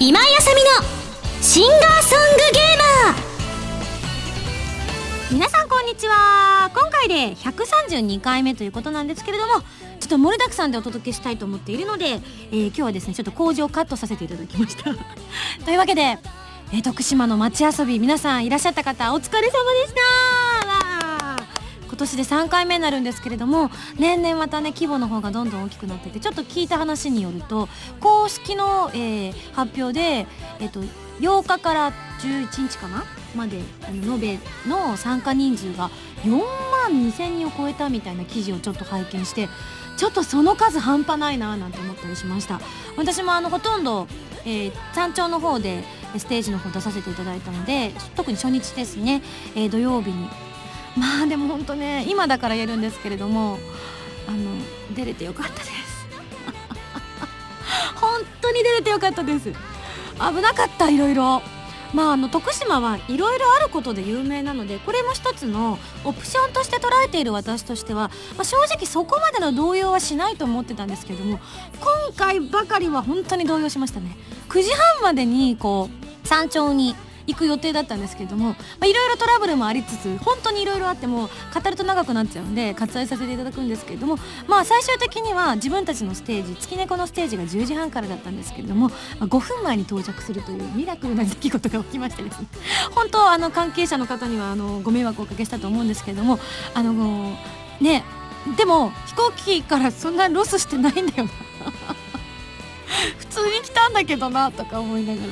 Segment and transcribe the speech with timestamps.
[0.00, 5.34] 今井あさみのシンガーソングゲーマー。
[5.34, 6.70] 皆さんこんにちは。
[6.74, 9.60] 今回で132回目ということなんですけれども
[10.00, 14.84] ちょっと盛りだくさんでお届けしたいと思っているので、えー今日はですねちょっと工事をカットさせていただきました。
[15.66, 16.18] というわけで、
[16.72, 19.48] えー徳島の街遊び皆さんいらっしゃった方お疲れ様
[19.82, 20.51] でした。
[22.02, 27.68] 年で3回目になるんですけれども年々またね規模の方がどんどん大きくなっててちょっと聞いた話によると
[28.00, 30.26] 公式の、えー発表で、
[30.60, 30.80] えっと
[31.20, 33.04] 8日から11日かな
[33.36, 35.90] まであの延べの参加人数が
[36.24, 39.48] 4万2000人を超えたみたいな記事をちょっと拝見して
[39.96, 42.60] ちょっとその数半端ないななんて思ったりしました。
[42.96, 44.06] 私もあのほとんど、
[44.44, 45.84] えー山頂の方で
[46.18, 49.22] ステージの方出させていただいたので特に初日ですね、
[49.54, 50.28] えー土曜日に
[50.96, 53.58] まあでも本当ね今だから言えるんですけれども
[54.26, 54.38] あの
[54.94, 56.06] 出れてよかったです。
[58.00, 59.50] 本当に出れてよかったです。
[59.50, 61.42] 危なかったいろいろ
[61.92, 71.38] まああの徳島はいろいろあることで有名なのでこれも一つのオプションとして捉えている私としては、まあ、正直そこまでの動揺はしないと思ってたんですけれども
[71.80, 74.16] 今回ばかりは本当に動揺しましたね。
[74.48, 75.88] 9時半までにこ
[76.24, 76.94] う山頂に
[77.26, 92.46] 行く予定だったんですけれどもいろいろトラブルもありつつ本当にいろいろあっても語ると長くなっちゃうんで割愛させていただくんですけれどもまあ最終的には自分たちのステージ月猫のステージが10時半からだったんですけれども、5分前に到着するというミラクルな出来事が起きましてですね。
[92.94, 96.38] 本当あの関係者の方にはあのご迷惑をおかけしたと思うんですけれども
[96.74, 97.36] あの
[97.80, 98.04] ね
[98.56, 101.30] でも飛行機からそんなロスしてないんだよな。
[103.18, 105.28] 普通に来たんだけどなとか思いながら。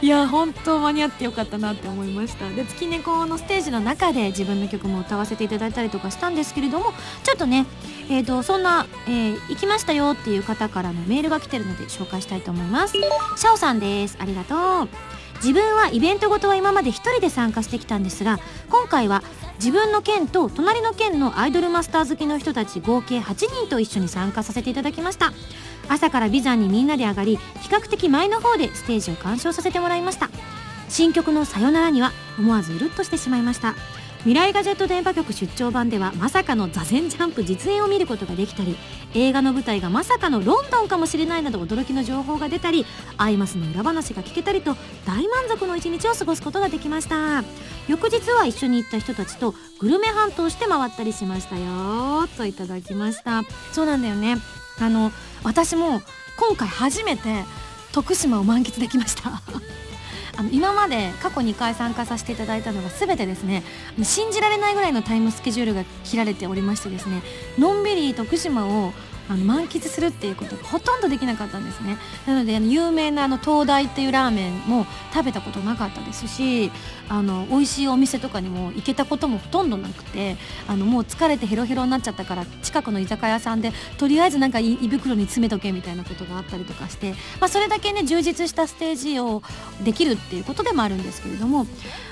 [0.00, 2.48] いや本当間に合ってよかったなって思いました。
[2.48, 7.66] で月猫のステージの中で自分の曲も歌わせていただいたりとかしたんですけれどもちょっとね
[8.08, 12.94] えー、とそんな、えー行きましたよっていう方からのメールが来てるので紹介したいと思います。
[12.94, 14.16] シャオさんです。
[14.20, 14.88] ありがとう。
[15.36, 18.38] 自分はイベントごとは今まで一人で参加してきたんですが
[18.68, 19.24] 今回は
[19.56, 25.32] 自分の県と隣の県のアイドルマスター好きの人たち合計8人と一緒に参加させていただきました。
[25.92, 30.30] 朝から美山にみんなで上がり比較的前の方でステージを鑑賞させてもらいました。
[30.88, 33.74] 新曲の「さよなら」には思わずうるっとしてしまいました。
[34.20, 38.76] 未来ガジェット電波局出張版ではまさかの座禅ジャンプ実演を見ることができたり
[39.14, 42.86] 映画の舞台がまさかのロンドンかもしれないなど驚きの情報が出たり
[43.18, 47.42] アイマスの裏話が聞けたりと大満足の一日を過ごすことができました。
[47.88, 53.42] 翌日は一緒に行った人たちとグルメハントをして回ったりしましたよといただきました。
[53.72, 54.38] そうなんだよね。
[54.80, 55.12] あの
[55.44, 56.02] 私も
[56.36, 57.44] 今回初めて
[57.92, 59.42] 徳島を満喫できました。
[60.34, 63.62] あの今まで過去2回参加させていただいたのが全てですね
[64.02, 67.22] 信じられないぐらいのタイムスケジュールが切られておりましてですね
[67.58, 68.94] のんびり徳島を
[69.28, 71.96] あの満喫するっていうことがほとんどできなかったんですね。
[72.26, 76.70] なので有名なあの東大っていうラーメンも食べたことなかったですし
[77.08, 80.36] あの美味しいお店とかにも行けたこともほとんどなくて
[80.68, 89.42] あのもう疲れてヘロヘロになっちゃったから近くの居酒屋さんでとりあえずなんか胃胃袋に詰めとけみたいなことがあったりとかして、まあ、それだけね充実したステージを
[89.84, 91.66] できるっていうことでもあるんですけれども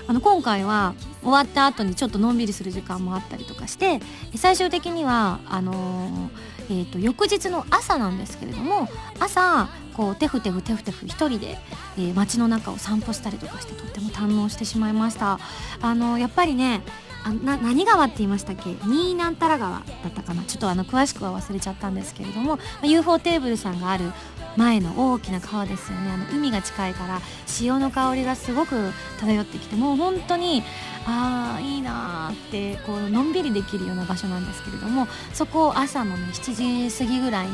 [0.06, 4.00] あの今回は終わった後にちょっとのんびりする時間もあったりとかして
[4.34, 8.88] 最終的にはあのーえー、と翌日の朝なんですけれども
[9.18, 11.58] 朝こうテフテフテフテフ一人で、
[11.98, 15.38] えー街の中を散歩したりとかしてとっても堪能してしまいました。
[15.82, 16.82] あのやっぱりね
[17.24, 18.76] あな何川って言いましたっけ？
[18.86, 20.42] 新なんたら川だったかな？
[20.44, 24.12] ちょっとあの詳しくは忘れちゃったんですけれども、UFO テーブルさんがある
[24.56, 26.12] 前の大きな川ですよね。
[26.12, 30.62] あの海が近いから潮の香りがすごく漂ってきてもう本当に
[31.06, 37.52] ああいいなーってこうのんびりできるような場所なんですけれどもそこを朝のね7時過ぎぐらいに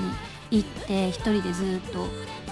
[0.51, 2.07] 行って1人でずっと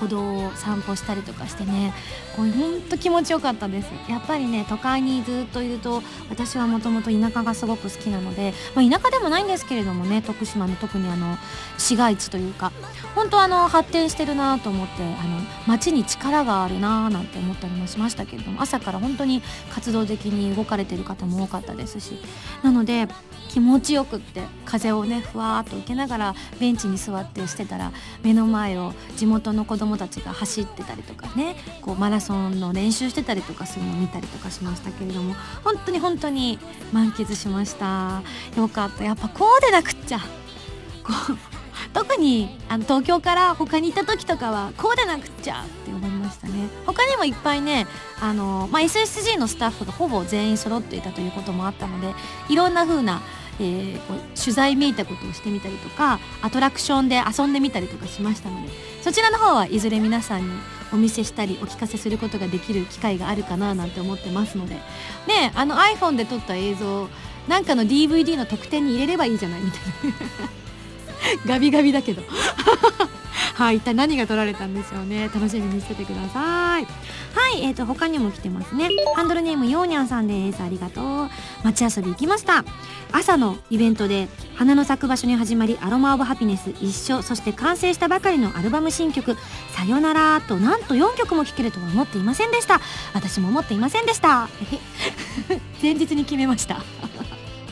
[0.05, 1.95] 歩道を散歩したりとかしてね
[2.37, 3.91] こうほんと気持ちよかったです。
[4.09, 11.37] やっぱりね都会にずっといると私はもともと田舎がすごく好きなので、まあ、田舎でもないんですけれどもね徳島の特にあの
[11.79, 12.73] 市街地というか
[13.15, 22.19] 本当あの発展してるなと思ってあの街に力があるななんて思ったりもしましたけれども朝から本当に活動的に動かれてる方も多かったですし
[22.63, 23.09] なので
[23.49, 27.93] 気持ちよくって風をねふわーっと受けながらベンチに座ってしてたら
[28.23, 36.59] 目の前を地元の子供たちが走ってたりとかねこうマラソンの練習してたりとかするのを見たりとかしましたけれども本当に本当に
[36.93, 38.23] 満喫しました。
[38.57, 40.19] よかったやっぱこうでなくっちゃ。
[40.19, 41.37] こう
[41.93, 46.69] 特にあの東京から他に行った時とかはこうでなくっちゃって思いましたね。
[46.87, 47.87] 他にもいっぱいね
[48.21, 52.13] あの、まあ、SSG のスタッフがほぼ全員揃っていたということもあったので
[52.49, 53.23] いろんな風な、
[53.61, 54.01] えー
[54.35, 58.73] 取材めいたことをしてみたりとかアトラクションで遊んでみたりとかしましたので
[59.05, 60.51] そちらの方はいずれ皆さんに
[60.91, 64.77] お見せしたりお聞かせすることができる機会があるかななんて思ってますので。
[64.77, 67.11] ねあの iPhone で撮った映像
[67.47, 69.85] なんかの DVD の特典に入れればいいじゃないみたいな。
[71.45, 72.23] ガビガビだけど。
[73.55, 75.31] はい一体何が撮られたんでしょうね。
[75.33, 76.85] 楽しみにしててください。
[76.85, 78.89] はいえーと他にも来てますね。
[79.15, 80.61] ハンドルネームようにゃんさんです。
[80.61, 81.31] ありがとう。
[81.63, 82.65] 街遊び行きました。
[83.13, 89.37] 朝のイベントで花の咲く場所に始まりアロマ・オブ・ハピネス一緒そして完成したばかりのアルバム新曲
[89.71, 92.81] 「さよなら」となんと4曲も聴けるとは思っていませんでした。
[93.13, 94.49] 私も思っていませんでした。
[95.81, 96.83] 前日に決めました。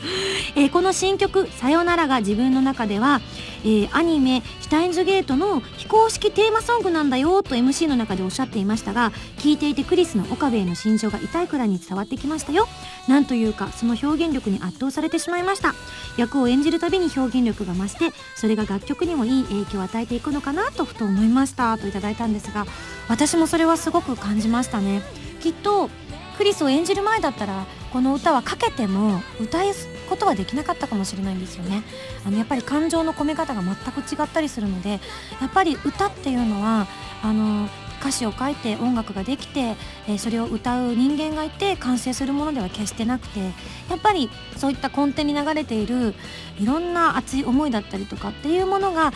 [0.57, 3.21] えーこの新曲「さよなら」が自分の中では、
[3.65, 12.69] えーアニメ「シュタインズゲート」の非公式テーマソングなんだよと MC の中でおっしゃっていましたが聞いていてクリスの岡部への心情が痛いくらいに伝わってきましたよ。
[13.09, 15.75] なんというかその表現力に圧倒されてしまいました。
[16.17, 21.77] 役を演じるたびに表現力が増してそれが楽曲にもいい影響を与えていくのかなとふと思いました。
[21.79, 22.67] といただいたんですが
[23.09, 25.03] 私もそれはすごく感じましたね。
[25.41, 25.91] きっと
[26.39, 29.65] クリスを演じる前だったらこの歌はかけても歌う
[30.09, 31.83] ことはできなかったかもしれないんですよね。
[32.27, 35.01] あのやっぱり感情の込め方が全く違ったりするので
[35.41, 36.87] やっぱり歌っていうのは
[37.23, 37.69] あの
[38.01, 39.77] 歌詞を書いて音楽ができて、
[40.09, 46.15] えそれを歌う人間がいて完成するものでは決してなくてやっぱりそういった根底に流れている
[46.59, 49.13] いろんな熱い思いだったりとかっていうものが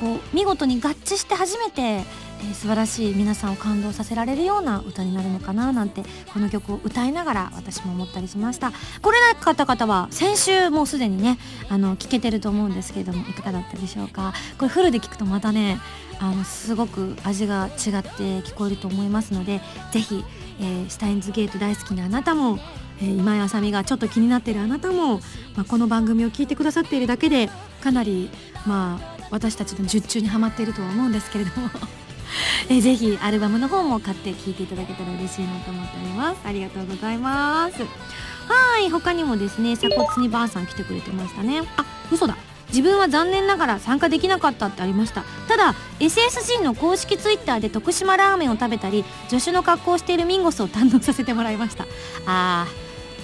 [0.00, 6.02] こう見事に合致して初めて、えー素晴らしい皆さんを感動させられるような歌になるのかななんて
[6.32, 8.72] この曲を歌いながら私も思ったりしました。
[9.02, 11.38] これなかった方は先週もうすでにね
[11.68, 14.32] あの聞けてると思うんですけれどもいかがだったでしょうか。
[14.56, 15.78] これフルで聞くとまたね
[16.18, 17.72] あのすごく味が違っ
[18.02, 18.08] て
[18.40, 19.60] 聞こえると思いますので
[19.90, 20.24] ぜひ、
[20.60, 22.58] えーシュタインズゲート大好きなあなたも、
[23.02, 25.18] え今井あさみがちょっと気になっているあなたも、
[25.56, 27.50] まあ、この番組を聞いてくださっているだけで
[27.82, 28.30] かなり
[28.66, 31.70] まあ私たちの術中にはまっているとは思うんですけれども。
[32.68, 36.38] えぜひアルバムの方も買って聴いていただけたら嬉しいなと思っております。
[36.44, 37.82] ありがとうございます。
[37.82, 41.62] はい他にもですね鎖骨にばあさん来てくれてましたね。
[41.76, 42.36] あ嘘だ。
[42.68, 45.24] 自分は残念ながら参加できなかったってありました。
[45.48, 51.86] ただ SSG の公式ツイッターで徳島ラーメンを食べたり助手の格好をしているミンゴスを堪能させてもらいました。
[52.26, 52.66] あ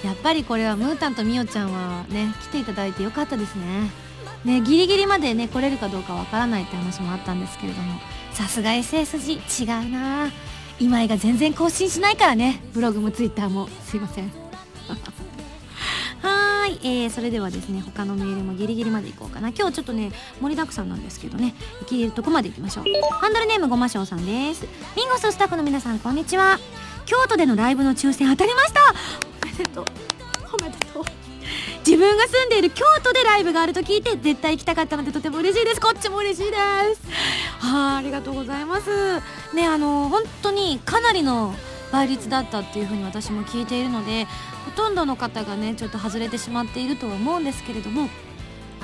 [0.03, 4.06] ーやっぱりこれはムータンとミオちゃんはね来ていただいてよかったですね。
[4.45, 7.99] ねギリギリまでね来れるかどうかわからないって話もあったんですけれども。
[8.31, 10.31] さすが SSG 違うな。
[10.79, 12.61] 今井が全然更新しないからね。
[12.73, 13.67] ブログもツイッターも。
[13.83, 14.25] すいません。
[16.21, 19.49] はーい、えー、それではですね他のメールもギリギリまでいこうかな。
[19.49, 21.55] 今日ちょっとね盛りだくさんなんですけどね。
[21.81, 22.83] 行けるとこまで行きましょう。
[23.19, 24.67] ハンドルネームごましょうさんです。
[24.95, 26.59] ミンゴススタッフの皆さんこんにちは。
[27.05, 28.81] 京都でのライブの抽選当たりました。
[29.41, 29.85] おめでとう。
[30.59, 31.26] おめでとう。
[31.87, 35.79] 自分が住んでいる京都でライブがあると聞いて絶対行きたかったのでとても嬉しいです。
[35.79, 36.59] こっちも嬉しいです。
[37.59, 39.21] はあありがとうございます。
[39.55, 41.55] ねあの本当にかなりの
[41.93, 44.25] 倍率だったっていうふうに私も聞いているので
[44.65, 48.09] ほとんどの方がねちょっと外れてしまっているとは思うんですけれども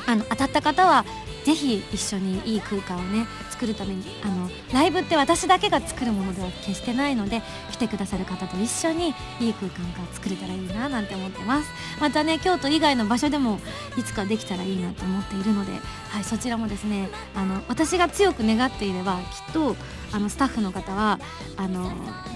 [0.07, 1.03] あの当たった方は
[1.43, 7.41] ぜひ一緒にいい空間をね作るためにあのライブって私だけが作るものでは決してないので
[7.71, 11.69] 来てくださる方と一緒にいい空間が作れたらいいななんて思ってます。
[11.99, 13.59] またね京都以外の場所でも
[13.97, 15.71] いつかできたらいいなと思っているので、
[16.09, 19.75] はい、そちらもですねあの私が強く願っていればきっと
[20.11, 21.19] あのスタッフの方は
[21.57, 21.91] あの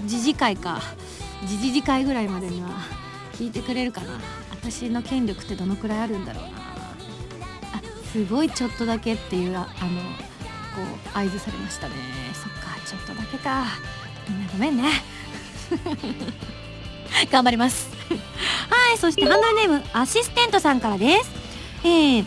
[0.06, 0.80] 次次回か
[1.46, 2.70] 次次次回ぐらいまでには
[3.32, 4.20] 聞いてくれるかな。
[4.50, 6.67] 私の権力ってどのくらいあるんだろうな。
[8.12, 9.68] すごいちょっとだけっていうあのこ
[11.14, 11.94] う合図されましたね。
[12.32, 13.66] そっかちょっとだけか。
[14.28, 15.02] みんなごめんね。
[17.30, 17.88] 頑張ります。
[18.70, 21.30] はいそしてハンドルネームアシステントさんからです。
[21.84, 22.26] えー、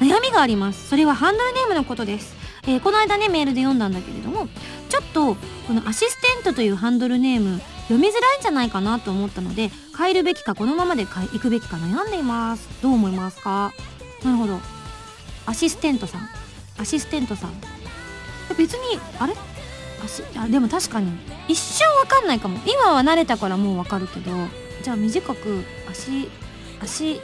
[0.00, 0.88] 悩みがあります。
[0.88, 2.34] それはハンドルネームのことです、
[2.66, 4.48] えーこの間ねメールで読んだんだけれども
[4.88, 5.34] ちょっと
[5.66, 12.68] このアシステントというハンドルネーム読みづらいんじゃないかなと思ったので変えるべきかこのままで行くべきか悩んでいます。
[12.82, 13.72] どう思いますか？
[14.24, 14.79] なるほど。
[15.50, 16.28] アシステントさん。
[16.78, 17.50] アシステントさん。
[18.56, 19.34] 別にあれ？
[20.04, 21.10] アシあでも確かに。
[21.48, 22.56] 一瞬わかんないかも。
[22.64, 24.30] 今は慣れたからもうわかるけど
[24.84, 26.30] じゃあ短くアシ
[26.80, 27.20] アシ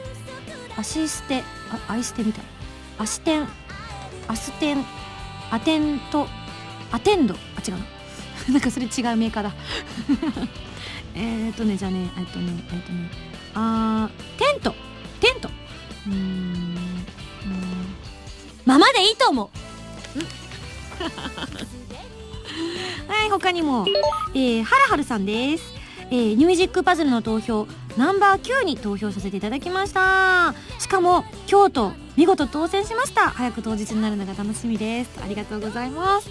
[0.77, 1.41] アシステ
[1.71, 2.43] あアイステみたい。
[2.99, 3.47] アシテン
[4.27, 4.83] アステン
[5.49, 6.27] アテント
[6.91, 7.33] アテンド？
[7.33, 7.85] あ違うな。
[8.51, 9.53] なんかそれ違うメーカーだ。
[11.15, 13.09] えっとねじゃあねえっとねえっとね。
[13.55, 14.75] あーテント。
[15.21, 15.49] テント。
[16.07, 16.76] うん。
[18.67, 19.49] ままでいいと思う。
[23.07, 23.85] はい他にも、
[24.33, 25.63] えー、はるはるさんです、
[26.11, 30.53] えー、ミュージックパズルの投票ナンバー9に投票させていただきました。
[30.79, 33.29] しかも京都見事当選しました。
[33.29, 35.19] 早く当日になるのが楽しみです。
[35.23, 36.29] ありがとうございます。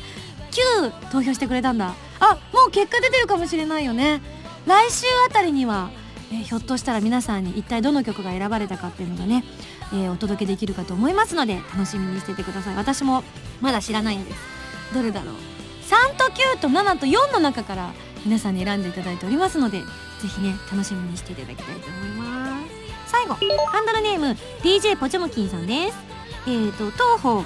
[0.81, 1.95] 9投票してくれたんだ。
[2.21, 4.21] あもう結果出てるかもしれないよね。
[4.67, 5.91] 来週あたりには、
[6.31, 9.45] えーひょっとしたら皆さんに一体どの曲が選ばれたかっていうのがね、
[9.93, 12.77] えーお届けできるかと思いますので楽しみにしててください。
[12.77, 13.23] 私も
[13.61, 14.39] まだ知らないんです。
[14.95, 15.35] どれだろう。
[15.87, 17.93] 3と9と7と4の中から
[18.25, 19.87] 皆さんに選んでいただいておりますのでぜ
[20.29, 23.11] ひね楽しみにしていただきたいと思います。
[23.13, 25.97] 最後ハンドルネーム DJ ポチョムキンさんです。
[26.47, 27.45] えーと当方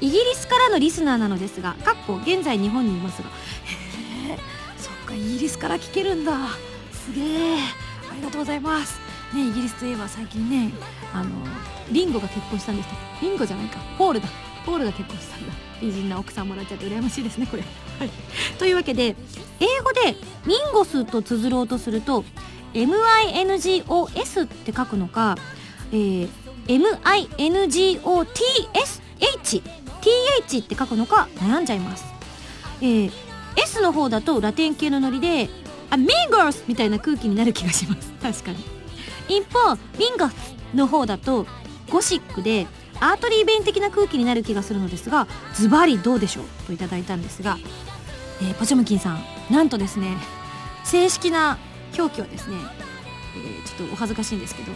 [0.00, 3.28] イギリスからのリスナーなのですがかっこ現在日本にいますが。
[3.28, 4.38] へえ
[4.78, 6.32] そっかイギリスから聞けるんだ。
[6.92, 7.58] すげえ
[8.10, 8.98] ありがとうございます。
[9.34, 10.72] ねイギリスといえば最近ね
[11.12, 11.30] あの
[11.90, 12.92] リンゴが結婚したんですよ。
[13.20, 13.78] リンゴじゃないか。
[13.98, 14.28] ポールだ。
[14.64, 15.52] ポールが結婚したんだ。
[15.82, 17.62] 美人な奥さんもらっちゃって羨ましいですねこれ、
[17.98, 18.10] はい、
[18.58, 19.16] というわけで
[19.58, 20.14] 英語で
[20.46, 22.24] ミンゴスと綴ろうとすると
[22.72, 25.36] MINGOS って書くのか、
[25.90, 26.28] えー
[26.66, 28.02] MINGOTSH
[30.02, 32.04] TH って書くのか悩んじゃいます、
[32.80, 33.12] えー
[33.56, 35.50] S の方だとラテン系のノリで
[35.90, 38.12] あミンゴスみたいな空気になる気がします。
[38.22, 38.58] 確かに。
[39.28, 41.46] 一方ミンゴスの方だと
[41.90, 42.66] ゴシックで
[43.00, 46.44] アートリー弁的な空気になる気がするのですがズバリどうでしょう？
[46.66, 47.58] といただいたんですが、
[48.40, 50.16] えーポチョムキンさんなんとですね
[50.84, 51.58] 正式な
[51.98, 52.56] 表記はですね、
[53.36, 54.72] えーちょっとお恥ずかしいんですけど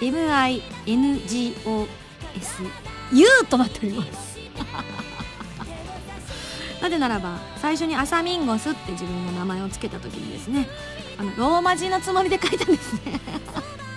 [0.00, 1.86] MINGOSU
[3.48, 4.38] となっております。
[6.80, 10.66] なぜならば最初にアサミンゴスって自分の名前を付けた時にですね
[11.18, 13.20] あのローマ字のつもりで書いたんですね。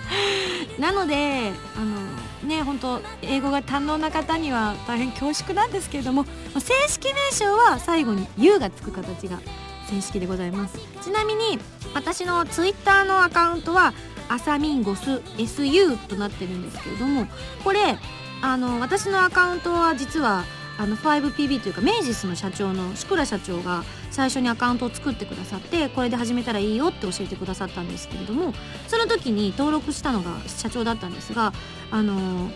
[0.78, 9.38] なのであのね本当英語が堪能な方には大変恐縮なんですけれども正式名称は最後に「U」がつく形が
[9.88, 10.78] 正式でございます。
[11.02, 11.58] ちなみに
[11.94, 13.92] 私のツイッターのアカウントは
[14.28, 17.26] アサミンゴス SU となってるんですけれども
[17.62, 17.98] これ
[18.40, 20.44] あの私のアカウントは実は
[20.78, 28.52] あの 5PB というかメイジスの社長のシクラ社長が最初にアカウントを作ってくださってこれで始めたらいいよって教えてくださったんですけれども
[28.88, 31.52] その時に登録したのが社長だったんですが
[31.90, 32.50] あの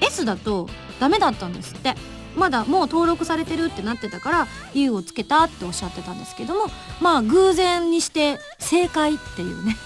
[0.00, 0.68] S だと
[1.00, 1.94] ダメだったんですって。
[2.36, 6.66] まだもう登録されてるってなってたから U をつけたっておっしゃってたんですけども
[7.00, 9.76] まあ偶然にして正解っていうね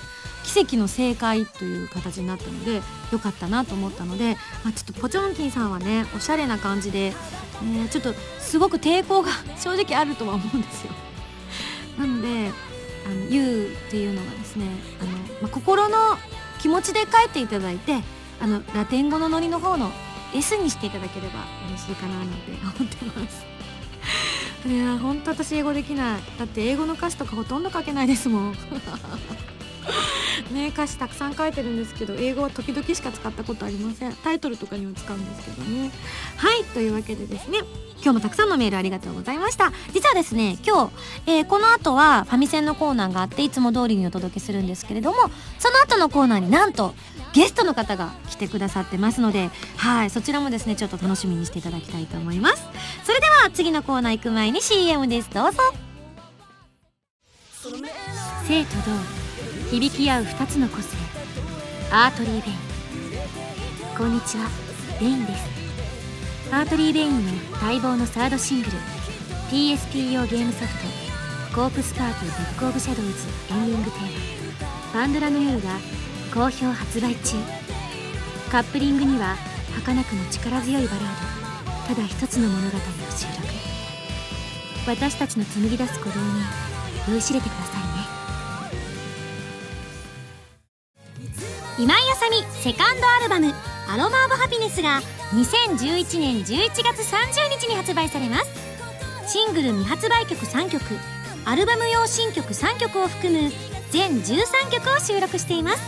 [0.45, 2.81] 奇跡の正解という形になったので
[3.13, 7.13] 良かったなと思ったので、まあ、ちょっとポチョンキンさんはねおしゃれな感じで、
[7.63, 10.93] ね、ちょっとすごく抵抗が 正直あるとは思うんですよ。
[11.99, 12.53] なので
[13.07, 14.67] あの U っていうのがですね
[15.01, 15.97] あの、まあ、心の
[16.61, 18.03] 気持ちで書いていただいて
[18.41, 19.91] あのラテン語のノリの方の
[20.35, 23.47] S にしていただければ嬉しいかななんて 思ってます。
[24.67, 28.55] いや本当私英語できないだって英語の歌詞とかほとんど書けないですもん
[30.53, 34.13] ね歌詞たくさん書いてるんですけど英語は時々しか使ったことありません。
[34.15, 35.91] タイトルとかには使うんですけどね。
[36.37, 37.59] はいというわけでですね
[38.01, 39.73] 今日もたくさんのメールありがとうございました。
[39.93, 40.93] 実はですね今日、
[41.27, 45.17] えーこの後はファミセンのコーナーがあっていつも通りにお届けするんですけれども
[45.59, 46.95] その後のコーナーになんと
[47.33, 52.63] ゲストの方が来てくださってますのではいそちらもですねちょっと楽しみにしていただきたいと思います。
[53.05, 55.31] それでは次のコーナー行く前に CM です。
[55.33, 55.59] どうぞ。
[58.47, 59.18] 生と同
[59.71, 60.97] 響き合う二つの個性。
[61.93, 63.99] アートリー・ベイン。
[63.99, 64.49] こんにちは。
[64.99, 65.45] ベインです。
[66.51, 68.73] アーテリー・ベインの待望のサードシングル。
[69.51, 70.73] PSP 用ゲームソフ
[71.53, 73.13] ト「コープスパーティブック・オブ・シャドウズ」
[73.53, 74.69] エンディングテーマ
[75.01, 75.69] 「パンドラの夜」が
[76.33, 77.37] 好評発売中。
[78.51, 79.37] カップリングには
[79.77, 81.05] 儚くも力強いバラー
[81.89, 81.95] ド。
[81.95, 82.81] ただ一つの物語を
[83.15, 83.49] 収録。
[84.87, 86.43] 私たちの紡ぎ出す鼓動に
[87.11, 87.58] 酔いしれてくだ
[91.79, 93.55] 今井あさみセカンドアルバム
[93.89, 95.01] 「アロマ・オブ・ハピネス」が
[95.33, 98.47] 2011年11月30日に発売されます。
[99.33, 100.83] シングル未発売曲3曲
[101.45, 103.53] アルバム用新曲3曲を含む
[103.91, 105.83] 全13曲を収録しています。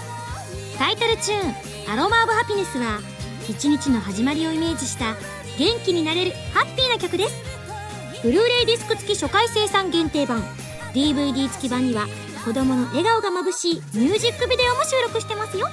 [0.78, 1.54] タイトルチューン
[1.92, 3.00] 「アロマ・オブ・ハピネス」は
[3.48, 5.16] 一日の始まりをイメージした
[5.58, 7.34] 元気になれるハッピーな曲です。
[8.22, 10.44] ブルーレイディスク付き初回生産限定版
[10.94, 12.06] DVD 付き版には
[12.44, 15.68] 子供の笑顔がまぶしいミュージックビデオも収録してますよ。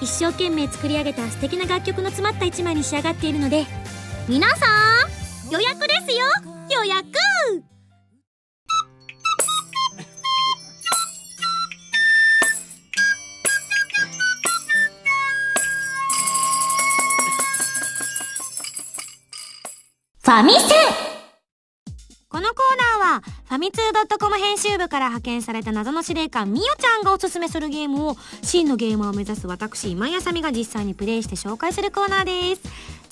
[0.00, 3.66] 一生懸命作り上げた素敵な楽曲の詰まった一枚に仕上がっているので
[4.28, 4.66] 皆さ
[5.48, 6.24] ん予約ですよ。
[6.70, 7.06] 予約。
[20.24, 21.08] ファミセ。
[21.08, 21.11] ン
[23.52, 32.62] ファミ通 .com 編集部から派遣された謎の司令官みよちゃんがおすすめするゲームを真のゲーマーを目指す私今井麻美が実際にプレイして紹介するコーナーです。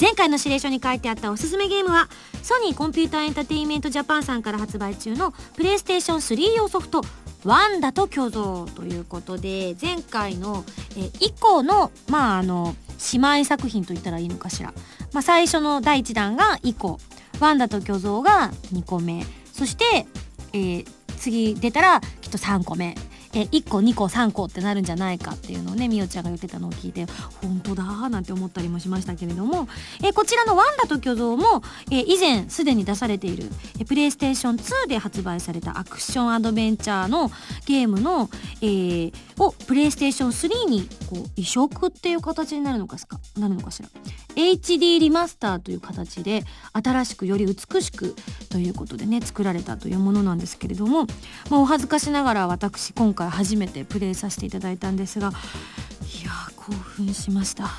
[0.01, 2.09] 前回の指令書に書いてあったおすすめゲームは
[2.43, 7.03] ソニーコンピューターエンターテインメントジャパンさんから発売中のプレイステーション3用ソフト
[7.45, 10.65] ワンダと巨像ということで前回の、
[10.97, 12.75] え以降のまああの
[13.13, 14.73] 姉妹作品と言ったらいいのかしら、
[15.13, 16.99] まあ、最初の第1弾が以降。
[17.41, 19.27] ワンダと巨像が2個目。
[19.53, 20.07] そして、
[20.53, 20.87] えー、
[21.19, 22.95] 次出たらきっと3個目。
[23.33, 27.07] え1個2個3個ってなるんじゃないかっていうのをねみおちゃんが言ってたのを聞いて
[27.41, 29.69] 本当だーなんて思ったりもしましたけれども、
[30.03, 37.31] えこちらの「ワンダと巨像も」え以前すでに出されている、えプレイステーション2で発売されたアクションアドベンチャーの
[37.67, 38.29] ゲームの、
[38.63, 43.19] えー、をプレイステーション3にこう移植っていう形になるのかすか？
[43.39, 43.89] なるのかしら
[44.37, 48.15] ？HD リマスターという形で新しくより美しく
[48.51, 51.07] ということでね作られたというものなんですけれども、
[51.51, 57.71] まあ、お恥ずかしながら私今回初めてプレイさせていただいたんですがいや興奮しました。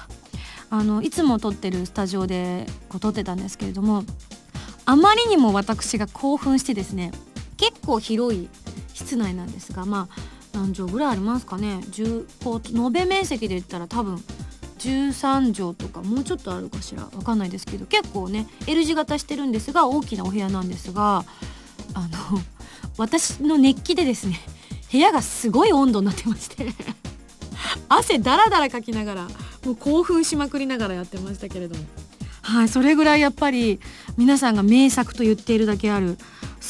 [0.74, 4.04] あのいつも撮ってるスタジオでこう撮ってたんですけれども
[4.86, 7.12] あまりにも私が興奮してですね
[7.58, 8.50] 結構広い
[8.94, 11.82] 室内なんですがまあ何畳ぐらいありますかね。
[11.92, 14.24] 10こう延べ面積で言ったら多分
[14.80, 17.04] 13畳とかもうちょっとあるかしら。
[17.04, 21.24] わかんないですけど結構ね L 字型してるんですが大きなお部屋なんですが
[21.94, 22.40] あの
[22.98, 24.40] 私の熱気でですね
[24.92, 26.68] 部屋がすごい温度になってまして。
[27.88, 29.28] 汗だらだらかきながら
[29.66, 31.84] もう興奮しまくりながらやってましたけれども。
[32.42, 33.80] はいそれぐらいやっぱり
[34.18, 36.18] 皆さんが名作と言っているだけある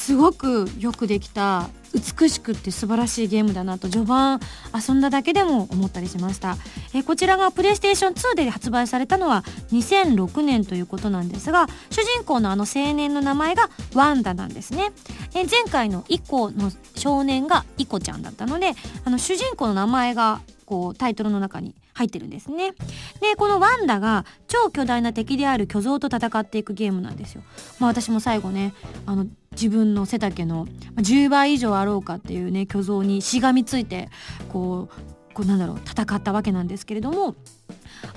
[0.02, 4.40] すごくよくできた美しくって素晴らしいゲームだなと序盤
[4.74, 6.58] 遊んだだけでも思ったりしました、
[6.96, 14.92] えこちらがプレイステーション2で発売されたのは2006年ということなんですが主人公のあの青年の名前がワンダなんですね、
[15.36, 18.72] え前回のイコの少年がイコちゃんだったので
[19.06, 22.72] あの主人公の名前がこうタイトルの中に入ってるんですね。
[23.20, 27.44] でこのワンダが超巨大な敵である巨像と戦っていくゲームなんですよ。
[27.80, 28.74] まあ私も最後ね
[29.06, 34.10] あの自分の背丈の10倍以上あろうかっていうね虚像にしがみついて
[34.48, 37.36] こうこうなんだろう戦ったわけなんですけれども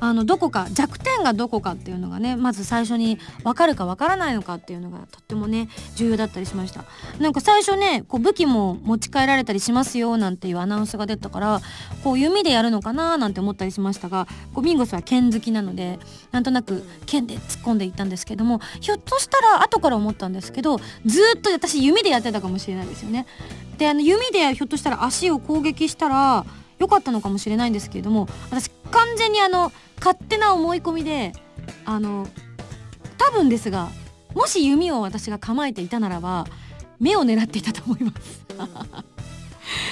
[0.00, 6.84] あのどこか弱点がどこかっていうのがねまず最初に分かるか分からないのかっていうのがとってもね重要だったりしました。
[7.18, 11.60] なんか最初ねこう武器も持ち帰られたりしますよなんていうアナウンスが出たから
[12.02, 15.98] こう弓でやるのかななんて思ったりしましたがこうミンゴスは剣好きなので
[16.32, 23.26] なんとなく剣で突っ込んでいったんですけどもひょっとしたら後から思ったんですけどずっと私弓でやってたかもしれないですよね。
[23.78, 26.46] であの弓でひょっとしたら足を攻撃したら
[26.78, 31.32] 良かったのかもしれないんですけれども私完全にあの勝手な思い込みで
[31.84, 32.26] あの
[33.18, 33.88] 多分ですが
[34.34, 36.46] もし弓を私が構えていたならば
[37.00, 38.44] 目を狙っていたと思います。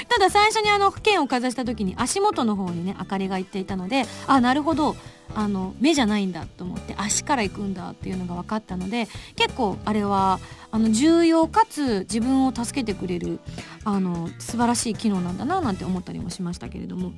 [0.09, 4.97] ただ最初にあの剣をかざした時に足元の方にね明かりがいっていたのであなるほど。
[5.35, 10.41] あの目じゃないんだと思って足から行くんだっていうのが分かったので結構あれは
[10.71, 13.41] あの重要かつ自分を助けてくれる
[13.85, 17.13] あの素晴らしい機能なんだななんて思ったりもしましたけれども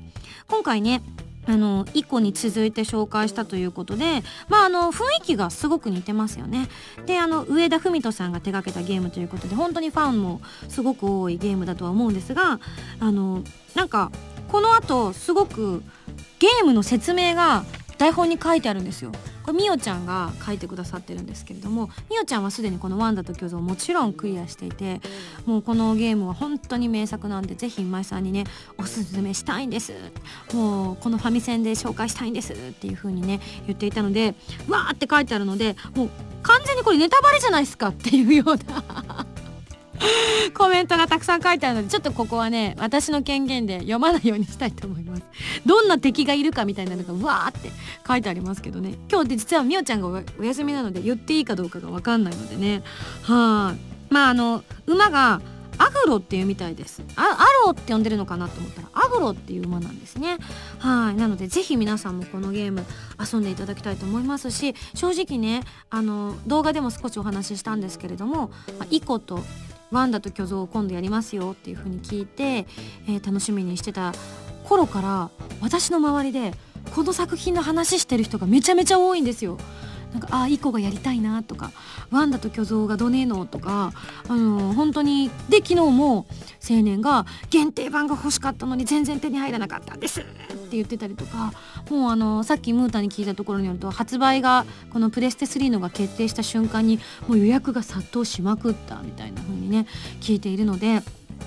[0.47, 1.01] 今回ね
[1.47, 6.67] あの1個に続いて紹介したということで、まあ、あの雰囲気がすごく似てますよね。
[7.05, 12.59] であの上田文人さんが手がけたゲームということで本当にファンもすごく多いゲームだとは思うんですが
[12.99, 13.43] あの
[13.75, 14.11] なんか
[14.47, 15.83] このあとすごく
[16.39, 17.63] ゲームの説明が
[18.05, 19.11] 台本に書いてあるんですよ。
[19.41, 25.01] これみおちゃんが書いてくださってるんですけれどもみおちゃんはすでにこの「ワンダと巨像」もちろんクリアしていて
[25.45, 28.43] もうこのゲームは本当に名作なんでぜひ今井さんにね
[28.77, 29.93] おすすめしたいんです。
[30.53, 32.53] もうこのファミセンで紹介したいんです。
[32.53, 34.35] っていう風にね言っていたので
[34.67, 36.09] わーって書いてあるのでもう
[36.43, 39.25] 完全にこれネタバレじゃないですかっていうような。
[40.53, 45.23] コメントがたくさん書いてあるのでちょっとここはね私の権限で読まないようにしたいと思います。
[45.65, 47.71] どんな敵がいるかみたいなのがわーって
[48.07, 48.95] 書いてありますけどね。
[49.09, 52.83] 今日って実はみおちゃんがお休みなので言っていいかどうかが分かんないのでね。
[53.23, 53.75] は
[54.09, 54.13] い。
[54.13, 55.41] まああの馬が
[55.77, 57.03] アグロっていうみたいです。
[57.15, 60.37] あアローって呼んでるのかなと思ったらアグロっていう馬なんですね。
[60.79, 61.15] はい。
[61.15, 62.85] なのでぜひ皆さんもこのゲーム
[63.19, 69.43] 遊んでいただきたいと思いますし正直ねあの動画でも少しお話ししたんですけれども、まあ、イコと
[69.95, 72.67] ワンダと巨像を今度やりますよっていう風に聞いて、
[73.07, 74.13] えー、楽しみにしてた
[74.65, 75.29] 頃から
[75.61, 76.53] 私の周りで
[76.93, 79.57] この作品の話してる人がめちゃめちゃ多いんですよ。
[80.15, 81.71] なんかああイコがやりたいなとか
[82.09, 83.91] ワンダと巨像がどねえのとか
[84.29, 86.25] あの本当にで昨日も
[86.67, 91.51] 青年が限定版が欲しかったのに全然手に入らなかったんですって言ってたりとか
[91.89, 99.85] もうあのさっきムータに聞いたところによると発売がこのプレステ3のが決定した瞬間にもう予約が殺到しまくったみたいな風にね
[100.21, 101.01] 聞いているので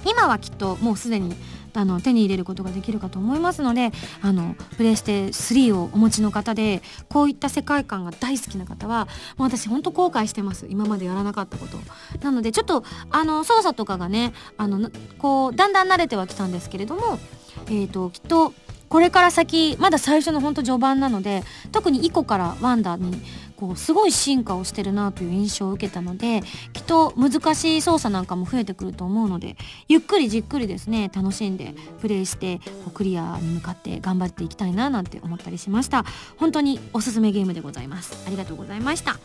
[0.04, 1.34] 今はきっともうすでに
[1.78, 10.66] あの手に入れることができるかと思いますのであのプレイステ3をお持ちの方でこういった世界観が大好きな方はもう私本当後悔してます。
[10.68, 11.78] 今までやらなかったこと。
[12.20, 17.20] なのでちょっとあの操作とかがねあのこうだんだん慣れてはきたんですけれども
[17.66, 18.54] えーと、きっと
[18.88, 23.20] これから先まだ最初のほんと序盤なので特にイコからワンダに
[23.56, 29.56] こうすごい進化をしてるなという印象を受けたのできっと難しい操作なんかも増えてくると思うので
[29.88, 32.60] ゆっくりじっくりですね楽しんでプレイして
[32.94, 36.04] クリアに向かって頑張っていきたいななんて思ったりしました。
[36.36, 38.24] 本当におすすめゲームでございます。
[38.26, 39.18] ありがとうございました。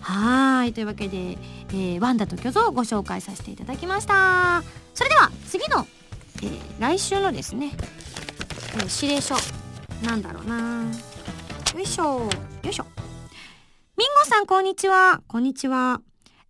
[0.00, 0.72] はい。
[0.72, 1.38] というわけで、
[1.70, 4.62] えー、ワンダと巨像をご紹介させていただきました。
[4.94, 5.86] それでは次の、
[6.42, 7.72] えー、来週のですね、
[8.76, 9.36] え、指令書
[10.02, 10.84] なんだろうな
[11.74, 12.28] よいしょよ
[12.70, 12.84] いしょ
[13.96, 15.22] ミンゴさんこんにちは。
[15.28, 16.00] こんにちは。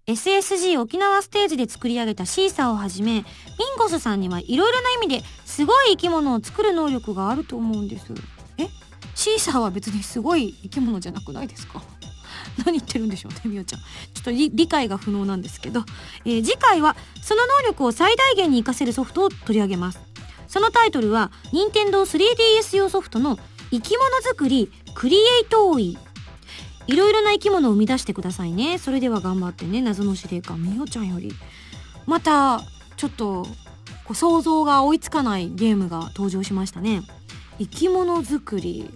[0.06, 3.24] SSG 沖縄ステージで作り上げたシーサーをはじめ、ミン
[3.78, 8.06] ゴスさんにはいろいろな意味ですごい生き物を作る能力があると思うんです。
[8.58, 8.68] え
[9.14, 11.82] シーサーは別にすごい生き物じゃなくないですか
[12.64, 13.80] 何言ってるんでしょうね、みおちゃん。
[13.80, 15.84] ちょっと理解が不能なんですけど、
[16.24, 20.00] えー、次回はその能力を最大限に活かせるソフトを取り上げます。
[20.46, 23.38] そのタイトルは、任天堂 3DS 用ソフトの
[23.70, 25.98] 生き物作りクリエイトーイ。
[26.86, 28.78] いろいろな生き物を生み出してくださいね。
[28.78, 31.32] それでは頑張ってね謎の司令官みおちゃんより。
[32.06, 32.60] また
[32.96, 33.44] ちょっと
[34.04, 37.02] こう想像が追いつかないゲームが登場しましたね。
[37.58, 38.90] 生き物作り。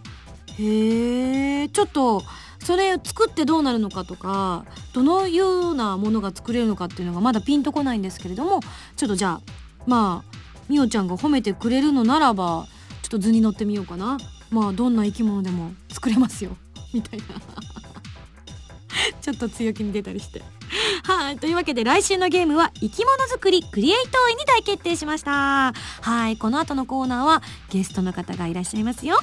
[0.58, 2.22] へえちょっと
[2.58, 8.60] それ作ってどうなるのかとかどのようなものが作れるのかっていうのがまだピンとこないんですけれども
[8.96, 9.40] ちょっとじゃあ
[9.86, 10.37] まあ
[10.68, 12.66] みおちゃんが褒めてくれるのならば
[13.02, 14.18] ちょっと図に乗ってみようかな。
[14.50, 16.56] まあどんな生き物でも作れますよ。
[16.92, 17.24] みたいな。
[19.20, 20.42] ちょっと強気に出たりして。
[21.04, 25.72] はい、というわけで来週のゲームは生き物作りクリエイト王に大決定しました。
[26.02, 26.36] はい。
[26.36, 29.18] この後のコーナーはゲストの方がいらっしゃいますよ。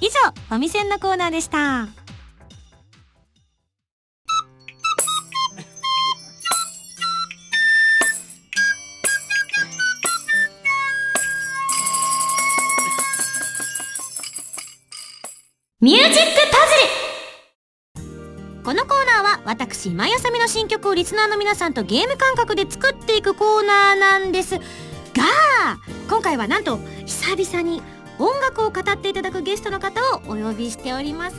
[0.00, 1.99] 以上ファミセンのコーナーでした。
[15.82, 16.12] ミュージック
[18.62, 24.64] このコーナーは私今井あさみの新曲をリスナーの皆さんとゲーム感覚で作っていくコーナーなんですが
[26.10, 27.82] 今回はなんと久々に
[28.18, 31.38] 音楽を語っていただくゲストの方をお呼びしております。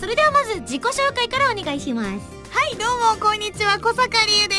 [0.00, 2.08] それではまず自己紹介からお願いします。
[2.08, 2.16] は
[2.68, 3.78] いどうもこんにちは。
[3.78, 4.54] 小坂理恵で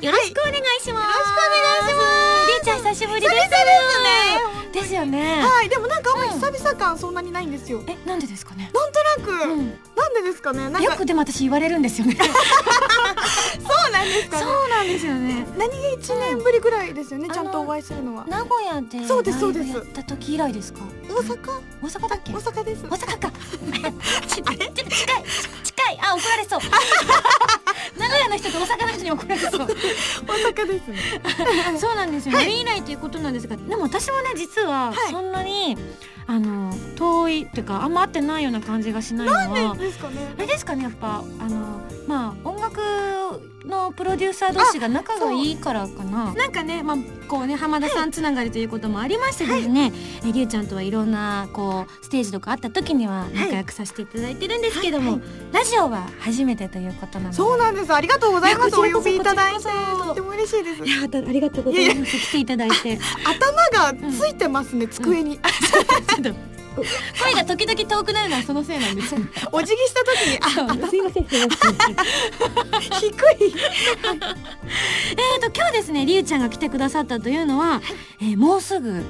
[0.00, 0.06] す。
[0.06, 2.00] よろしくお願いします、はい、よろしくお願いしま
[2.40, 2.48] す。
[2.48, 3.34] りゅうちゃん久しぶりです。
[3.34, 5.40] ですねですよね。
[5.42, 8.70] はいでもなんかあんまり久々感そんなにないんですよ、えなんでですかね？
[8.74, 10.82] なんとなく、うん、なんでですかね？
[10.82, 12.16] よくでも私言われるんですよね。
[12.16, 12.22] そ
[13.88, 15.46] うなんですか、ね、そうなんですよね。
[15.56, 18.24] 何気一年ぶりぐらいですよね、ちゃんとお会いするのは。
[18.26, 19.70] 名古屋でそうですそうです。
[19.70, 20.80] やった時以来ですか？
[21.08, 21.60] 大阪？
[21.82, 22.32] 大阪だっけ？
[22.32, 22.84] 大阪です。
[22.84, 23.30] 大阪か。
[24.28, 24.94] ちょっと近い
[25.64, 25.98] 近い。
[26.02, 26.60] あ怒られそう。
[27.98, 29.60] 名古屋の人と大阪の人に怒られそう。
[29.60, 30.88] 大阪です。
[30.88, 30.98] ね
[31.78, 35.76] そうなんですよ、ね、はい、以来ということなんですがでも私もね実はそんなに、
[36.26, 39.72] あの遠いっていうかあんま合ってないような感じがしないのは。
[39.72, 39.86] あれ
[40.46, 42.80] ですかねやっぱあのまあ音楽
[43.64, 46.34] のプロデューサー同士が仲がいいからかな。
[46.34, 46.96] なんかねまあ
[47.28, 57.36] こうね浜田さんつながりということもありましてですね、はい、りゅうちゃんとはいろんなこうステージとかあった時には仲良くさせていただいてるんですけども、はいはい、ラジオは初めてということなので。
[57.36, 57.94] そうなんです。
[57.94, 58.78] ありがとうございます。
[58.78, 60.84] お呼びいただいてとても嬉しいです。
[60.84, 62.16] いやありがとうございます。
[62.18, 62.98] 来ていただいて。
[63.24, 66.53] 頭がついてますね、うん、机に、うん
[67.22, 69.14] 声が時々遠くなるのはそのせいなんです
[69.52, 71.74] お辞儀した時にあ、すいませんすいません。
[73.00, 73.14] 低い。
[75.16, 77.80] えっと今日ですねりゅうちゃんが来てくださったというのは、
[78.20, 79.04] えー、もうすぐ、うん、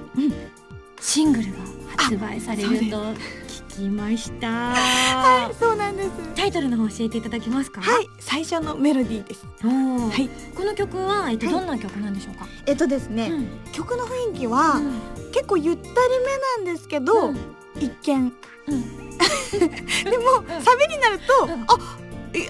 [1.00, 1.58] シングルが
[1.96, 3.14] 発売されると。
[3.16, 3.43] 聞
[3.76, 4.48] きました。
[4.48, 6.10] はいそうなんです。
[6.34, 7.80] タイトルの方教えていただけますか？
[7.80, 9.44] はい最初のメロディーです。
[9.62, 10.28] はい。
[10.54, 12.46] この曲はえっと、どんな曲なんでしょうか？
[12.66, 13.32] えっとですね、
[13.72, 14.80] 曲の雰囲気は、
[15.32, 15.86] 結構ゆったり
[16.58, 17.32] めなんですけど、
[17.78, 18.32] 一見、
[18.68, 21.98] でもサビになると、あ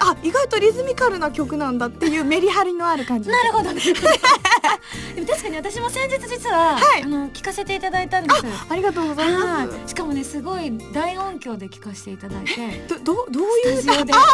[0.01, 3.29] あ意外とリズミカルな曲なんだっていうメリハリのある感じ。
[3.29, 3.81] なるほど、ね、
[5.15, 7.03] でも確かに私も先日実は、はい。
[7.03, 8.43] あの聞かせていただいたんです。
[8.69, 12.55] ありがとうございまはいしかもねすごい大音響で聞かせていただいて。
[12.89, 14.13] す どどどういうスタジオで。
[14.13, 14.29] そんな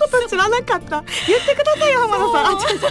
[0.00, 1.02] こと知らなかった。
[1.26, 2.56] 言ってくださいよ浜田さん。
[2.56, 2.86] あちょっと。
[2.86, 2.90] 聞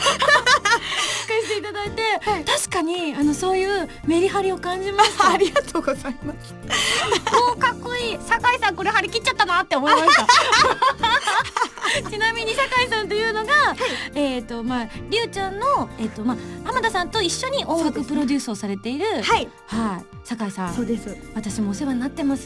[1.30, 2.02] かせていただいて、
[2.46, 5.32] 確かにあのそういうメリハリを感じました。
[5.34, 6.54] ありがとうございます。
[7.52, 8.20] おーかっこいい。
[8.26, 10.28] 酒井さんこれ張り切っちゃったなって思いました
[12.10, 13.76] ちなみに酒井さんというのが、
[14.14, 19.48] えっ、とまありゅうちゃんのえっ、とまあ浜田さんと一緒に音楽プロデュースをされているはい。
[19.68, 20.06] はい。
[20.24, 21.16] 酒井さそうんです。
[21.34, 22.46] 私もお世話になってます。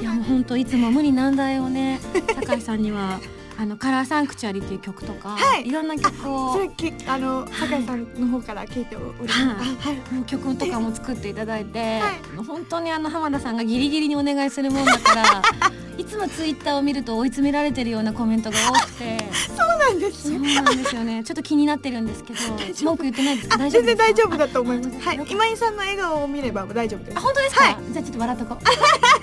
[0.00, 2.00] いやもう本当いつも無理難題をね。
[2.34, 3.20] 酒井さんには
[3.56, 5.68] あのカラーサンクチュアリっていう曲とか、はい。
[5.68, 9.40] いろんな曲をそれきあの酒井さんの方から聞いております。
[9.40, 9.48] はい。
[9.48, 10.24] あはい。
[10.26, 15.42] 曲とかも作っていただいて、は本当にあの浜田さんがギリギリにお願いするもんだから
[15.96, 19.18] いつもツイッターを見ると追い詰められてるようなコメントが多くて。
[19.56, 21.22] そうなんですそうねなんですよね。
[21.22, 22.40] ちょっと気になってるんですけど
[22.84, 23.48] 文句言ってないです。
[23.48, 25.00] 大丈夫全然大丈夫だと思います。
[25.00, 25.20] はい。
[25.28, 27.18] 今井さんの笑顔を見れば大丈夫です。
[27.18, 27.76] あ本当ですか、はい。
[27.92, 28.64] じゃあちょっと笑っとこう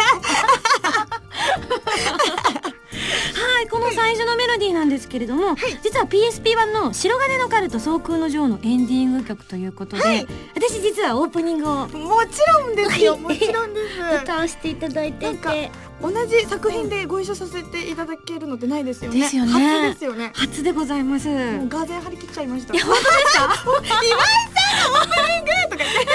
[3.96, 10.28] の最初のメロディーなんですけれども、実は PSP 版の「白金のカルト総空の女王」のエンディング曲ということで、はい。
[10.56, 11.90] 私実はオープニングをも
[12.26, 13.18] ちろんですよ。
[13.18, 13.98] もちろんです。
[14.24, 15.72] 歌わせていただいてて。
[16.02, 19.20] 同じ作品でご一緒させていただけるのってないですよね。
[19.20, 19.52] ですよね。
[19.54, 20.32] 初ですよね。
[20.34, 21.28] 初でございます。
[21.28, 21.34] も
[21.66, 22.74] うガーゼン張り切っちゃいました。
[22.74, 23.64] いや本当ですか？
[23.76, 26.08] 今井さんのオープニングとか言って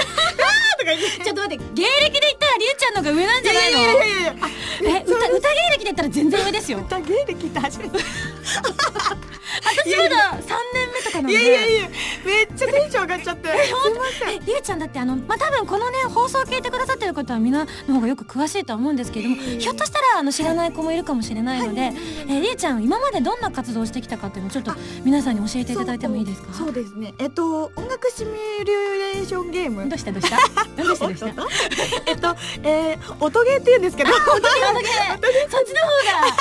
[0.78, 3.78] とか言ってちょっと待って芸歴で言ったらりゅうちゃんの方が上なんじゃないの？
[3.78, 4.48] いやいやいやいやあ
[4.82, 6.78] え歌歌芸歴で言ったら全然上ですよ。
[6.78, 7.98] 歌芸歴って初めて
[9.64, 11.88] 私まだ三年目とかなんいでやいやいや
[12.24, 13.48] めっちゃテンション上がっちゃって。
[13.48, 14.35] すいません。
[14.37, 21.80] えりゅうちゃんだってあのまあ多分このね放送を聞いてくださってる方はみんなの方がよく詳しいとは思うんですけれども、ひょっとしたらあの知らない子もいるかもしれないので、
[22.28, 24.72] えーりゅうちゃん今までどんな活動をしてきたかっていうのをちょっと
[25.04, 26.52] 皆さんに教えていただいてもいいですか？
[26.52, 27.14] そうですね。
[27.18, 29.88] えっと音楽シミュレーションゲーム。
[29.88, 30.12] どうした？
[30.12, 30.37] どうした
[30.76, 31.26] どうした？
[31.32, 31.68] どうし
[32.04, 34.11] たえっとえー音ゲーって言うんですけど。
[34.11, 34.70] 音ゲー。
[34.70, 35.50] 音ゲー。
[35.50, 36.36] そっちの方が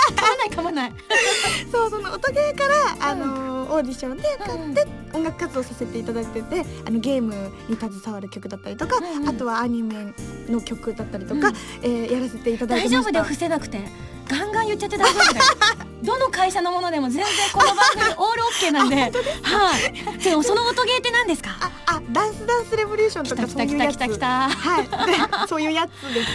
[2.25, 7.33] そうその音ゲーからあのオーディションで買うんって音楽活動させていただいててあのゲーム
[7.67, 9.21] に携わる曲だったりとか、うん。
[9.21, 10.13] うんあとはアニメ
[10.49, 11.55] の曲だったりとか、うん。
[11.81, 14.15] えーやらせていただい大丈夫でてました伏せなくて。
[14.27, 18.95] ガンガン言っちゃって大丈夫だよどの会社のものでも全然この番組オールオッケーなんで。
[19.43, 20.17] はい。
[20.19, 21.51] でもその音ゲーって何ですか？
[21.59, 23.93] ああダンスダンスレボリューションとかそういうやつ。
[23.95, 24.87] 来た来たはい。
[25.47, 26.29] そういうやつです。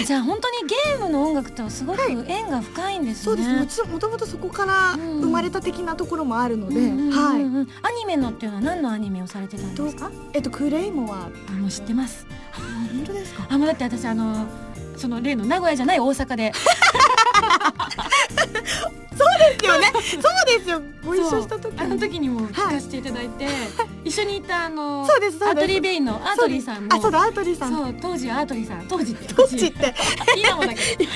[0.00, 3.48] あじゃあ本当にゲームの音楽とすごく縁が深いんですね、そうです。
[3.50, 5.20] もちろんもともとそこからうん。
[5.22, 6.76] 生まれた的なところもあるので、
[7.16, 7.42] はい。
[7.82, 10.10] アニメのっていうのは何のアニメをされてたんですか？
[10.34, 11.28] えっとクレイモア。
[11.48, 12.26] あもう知ってます。
[12.52, 13.46] 本当ですか？
[13.48, 14.46] あもうだって私あの
[14.96, 16.52] その例の名古屋じゃない大阪で
[19.38, 19.86] ですよね。
[19.92, 20.82] そうですよ。
[21.04, 22.74] ご一緒した時あの時にも聞はい。
[22.74, 23.46] かせていただいて、
[24.04, 26.94] 一緒にいたあのそうですアートリーベインのアートリーさんも。
[26.94, 27.72] あそうだアートリーさん。
[27.72, 28.86] そう当時アートリーさん。
[28.88, 29.94] 当時どっちって。
[30.36, 31.10] 今もだけど。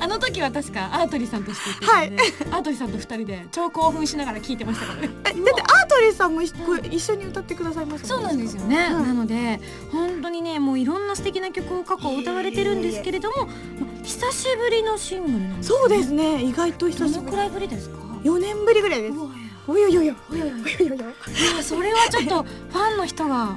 [0.00, 1.86] あの時は確かアートリーさんとして言って。
[1.86, 5.10] たんで、アートリーさんと二人で超興奮しながら聞いてましたからね。
[5.24, 13.48] えだってアートリーさんも一緒に歌ってくださいましたそうなんですよね、はいなので本当にねもういろんな素敵な曲を過去歌われてるんですけれども
[14.02, 16.42] 久しぶりのシングルなんです、ね、そうですね。
[16.42, 19.14] 意外と久どのくしぶりらいぶりですか？4年ぶりぐらいです。
[19.68, 20.48] およよよいやい。
[20.48, 23.56] やおよよよいやそれはちょっとファンの人が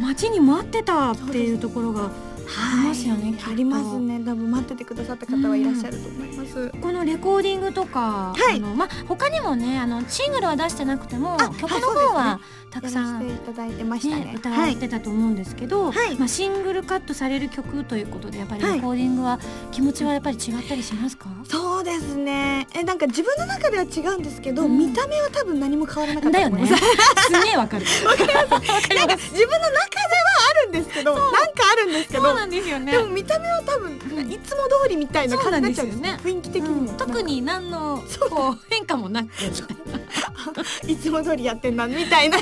[0.00, 2.10] 待ちに待ってたっていうところが
[2.46, 6.08] ありますよね、きありますね多分待っててくださった方はいらっしゃると。
[6.08, 8.56] 思いますこのレコーディングとか、はい。
[8.56, 12.42] あのまあ他にもねあのシングルは出してなくてもあ曲の方はね。
[12.74, 14.24] たくさん、やらせていただいてましたね。
[14.24, 16.16] ね歌われはいてたと思うんですけど、はい。
[16.16, 18.74] まあ、シングルカットされる曲ということでやっぱりはい。
[18.74, 19.38] レコーディングは
[19.70, 22.66] 気持ちはやっぱり違ったりしますか、そうですね。
[22.74, 24.76] えなんか自分の中では違うんですけど、うん。
[24.76, 26.66] 見た目は多分何も変わらなかっだよね。
[26.66, 27.86] す、すげえわかる。
[28.04, 28.50] わかります。
[28.50, 30.04] なんか自分の中
[30.64, 31.32] るんですけどなんか
[31.72, 32.92] あるんですけどそうなんですよね。
[32.92, 33.92] でも見た目は多分、
[34.30, 39.28] いつも通りみたいな感じになっちゃうんですそうなんです雰囲気的に特に何のそうこう変化もなく。
[40.86, 42.38] いつも通りやってんなみたいな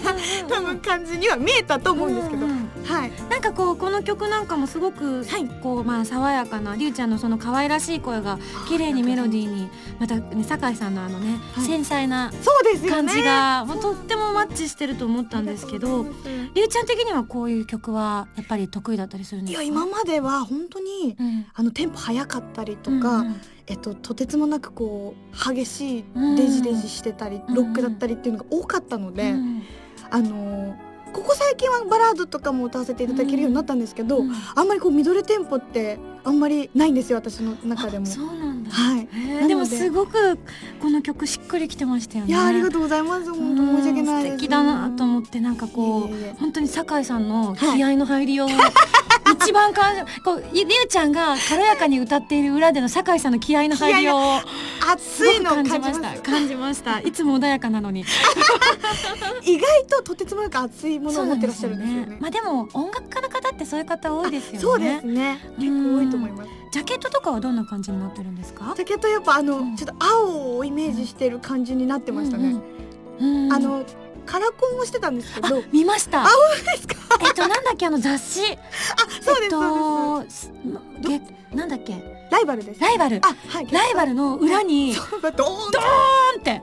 [0.49, 3.13] 多分感じには見えたと思うんですけど、はい。
[3.31, 5.25] なんかこうこの曲なんかもすごく、
[5.63, 11.65] こうまあ爽やかなりゅうちゃんのその可愛らしい声が綺麗にメロディーにまたね酒井さんのあのね、はい。
[11.65, 16.05] 繊細なそうですよ感ねじがもうとってもマッチしてると思ったんですけど
[16.55, 19.63] りゅうちゃん的にはこういう曲はやっぱり得意だったりするんですか？
[19.63, 21.47] いや今までは本当にうん。
[21.55, 23.41] あのテンポ早かったりとか、うんうん。
[23.67, 29.63] えっと、とてつもなくこう激しいうんデジデジしてたり、うんロックだったりっていうのが多かったので、うん
[30.11, 33.79] あのーここ最近はバラードとかも歌わせていただけるようになったん。
[33.79, 38.09] ですけど、うんあんまりこうミドルテンポってあんまりないんですよ私の中でもあ。
[38.09, 39.01] そうなんだはい。
[39.01, 39.49] へーなので。
[39.49, 40.39] でもすごく
[40.81, 42.31] この曲しっくりきてましたよね。
[42.31, 44.25] いやありがとうございます本当申し訳ない。
[44.25, 48.47] 素敵だなと思ってなんかこいえいえいえう本当に酒井さんの気合の入りを、
[49.45, 54.41] 一番感じこうりゅうちゃんが軽やかに歌っている裏での酒井さんの気合の入りを。
[54.91, 56.21] 熱いの感じました。
[56.23, 57.01] 感じました。
[57.07, 58.05] いつも穏やかなのに。
[59.45, 62.19] 意外ととてつもなく熱いものを持ってらっしゃるんですよね。
[62.21, 64.59] まあでも音楽家の方ってそういう方多いですよね。
[64.61, 65.39] そうですね。
[65.59, 68.73] 結構多いと思いますジャケットとかはどんな感じになってるんですか？
[68.77, 69.77] ジャケットやっぱあの、うん。
[69.77, 72.57] ちょっと青をイメージしてる感じになってましたね、
[73.21, 73.53] うんうんうん。
[73.53, 73.85] あの
[74.25, 76.23] カラコンをしてたんですけあど見ました。
[76.25, 76.95] 本当ですか？
[77.21, 77.87] えっとなんだっけ？
[77.87, 78.41] あの雑誌。
[78.53, 78.57] あ
[79.21, 80.53] そうです、えっそうです。
[81.55, 82.03] なんだっけ？
[82.31, 82.81] ライバルです。
[82.81, 83.21] ライバル。
[83.23, 83.67] あはい。
[83.71, 84.95] ライバルの裏に
[85.37, 86.63] ドーンって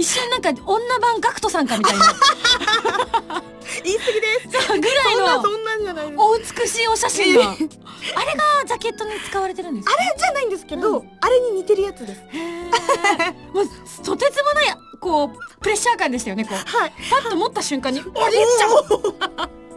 [0.00, 2.04] 一瞬なんか女版ガクトさんかみたいな。
[3.84, 4.68] 言い過ぎです。
[4.80, 12.22] ぐらいのそんなそんじゃないお美しいお写真があれがジャケットに使われてるんですかあれじゃないんですけど、うあれに似てるやつです。
[13.52, 13.66] もう
[14.04, 16.54] とてつもないこうプレッシャー感でしたよねこう。
[16.54, 16.92] はい。
[17.10, 19.69] パッと持った瞬間におじいちゃん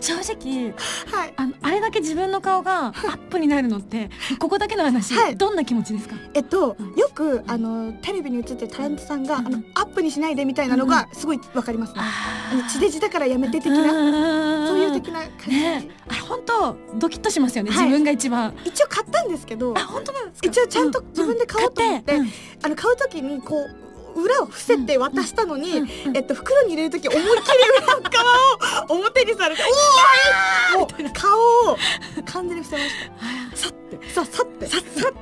[0.00, 0.74] 正直
[1.06, 1.34] はい。
[1.36, 5.36] あのあれだけ自分の顔がアップになるのってここだけの話、はい。
[5.36, 6.16] どんな気持ちですか？
[6.34, 6.94] えっとうん。
[6.94, 15.88] よくあのテレビに映ってるタレントさんが、うんあのアップにしないでみたいなのがすごいわかりますね、あの地デジだからやめて的な、なそういう的な感じ、ね。
[16.08, 17.84] あれ本当ドキッとしますよね、はい。
[17.84, 18.54] 自分が一番。
[18.64, 20.48] 一応買ったんですけどあ本当なんですか？
[20.48, 22.22] 一応ちゃんと自分で買おうと思ってん。
[22.22, 22.28] ん。
[22.62, 23.76] あの買う時にこう
[24.14, 25.82] 裏を伏せて渡したのに、
[26.14, 27.32] えっと、袋に入れる時思いっきり
[27.84, 28.24] 裏側
[28.88, 29.62] を表にされて
[30.76, 31.38] おおもう顔
[31.72, 31.78] を
[32.24, 32.94] 完全に伏せまし
[33.52, 33.56] た。
[33.56, 34.10] さって。
[34.10, 34.66] ささって。
[34.66, 35.21] ささって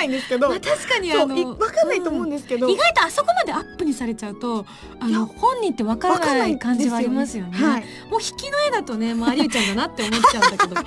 [0.00, 4.66] ないんですけど、まあ、確かにあのそういわかんないと思うんですけど、意外とあそこまでアップにされちゃうと
[5.00, 7.56] あの本人ってわからないい感じはありますよね。
[7.56, 10.80] はい、もう引きの絵だとねもう有吉ちゃんだなって思っちゃうんだけど。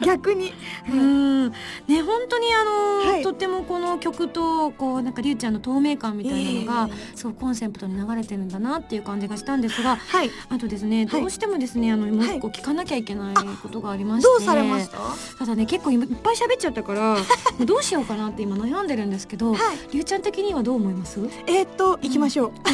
[0.04, 0.52] 逆に、
[0.88, 1.50] うん。
[1.50, 3.22] ね本当にあの、はい。
[3.22, 7.16] とってもこの曲とこうなんかりゅうちゃんの透明感みたいなのが、ええ。
[7.16, 10.30] すごくコンセプトに流れてるんだなっていう感じがしたんですがはい。
[10.48, 11.20] あとですね、はい。
[11.20, 14.98] どうしてもですねあのもう一個聞かなきゃいけないことがありまして、どうされました？
[15.38, 17.16] ただね結構いっぱい喋っちゃったから
[17.64, 19.78] どうしようかなって今悩んでるんですけど、はい。
[19.92, 21.20] りゅうちゃん的にはどう思います？
[21.46, 22.52] えーっと行きましょう、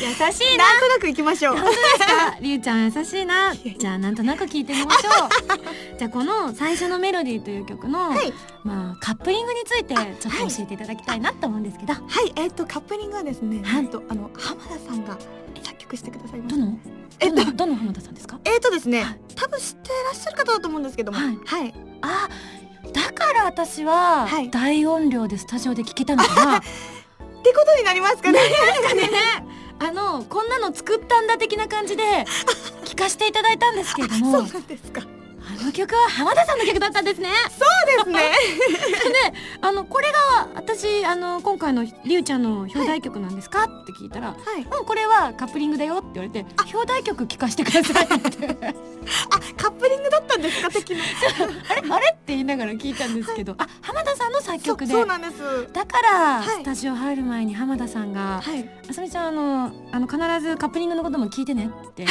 [0.00, 0.64] 優しいな。
[0.64, 1.56] なんとなく行きましょう。
[1.56, 2.36] 本当ですか？
[2.40, 3.54] りゅうちゃん優しいな。
[3.54, 5.28] じゃあなんとなく聞いてみましょう。
[5.98, 8.32] じゃあこの最初のメロディーという曲の、はい。
[8.64, 12.32] まあカップリングについてちょっとはい教えていただきたいなと思うんですけど、はい。
[12.36, 13.82] えーっとカップリングはですね、はい。
[13.82, 15.18] なんとあの浜田さんが
[15.62, 16.78] 作曲してくださいましどの？
[17.18, 18.38] えっとどの浜田さんですか？
[18.44, 19.20] えーっとですね、はい。
[19.34, 21.18] 多分知ってらっしゃる方だと思うんですけども。
[21.18, 21.38] はい。
[21.44, 22.28] はい、あ
[22.92, 24.50] だから私ははい。
[24.50, 28.40] 大音量でスタジオで聞けたのかな、 ってことになりますかね。
[28.40, 28.50] ね。
[29.78, 32.24] あのこんなの作ったんだ的な感じで
[32.84, 34.32] 聞かせていただいたんですけれども。
[34.32, 35.02] そうなんですか。
[35.02, 35.15] あ
[35.66, 37.28] の曲は浜田さんの曲だったんですね。
[37.50, 37.64] そ
[38.04, 38.20] うですね。
[39.32, 48.56] であのこれが私あの今回のりゅうちゃんの表題曲なんですか、って聞いたらはい「うんこれはカップリングだよ」って言われて「表題曲聞かせてください」って。
[49.30, 50.70] あカップリングだったんですか？
[50.70, 50.98] 的な。
[51.70, 51.82] あれ？
[51.90, 52.06] あれ？
[52.08, 54.92] って言いながら聞いたんですけど、あ浜田さんの作曲で。
[54.92, 55.68] そうなんです。
[55.72, 56.44] だから、はい。
[56.44, 62.04] スタジオ入る前に浜田さんがはい「あさみちゃんあのあの必ずカップリングのことも聞いてね」って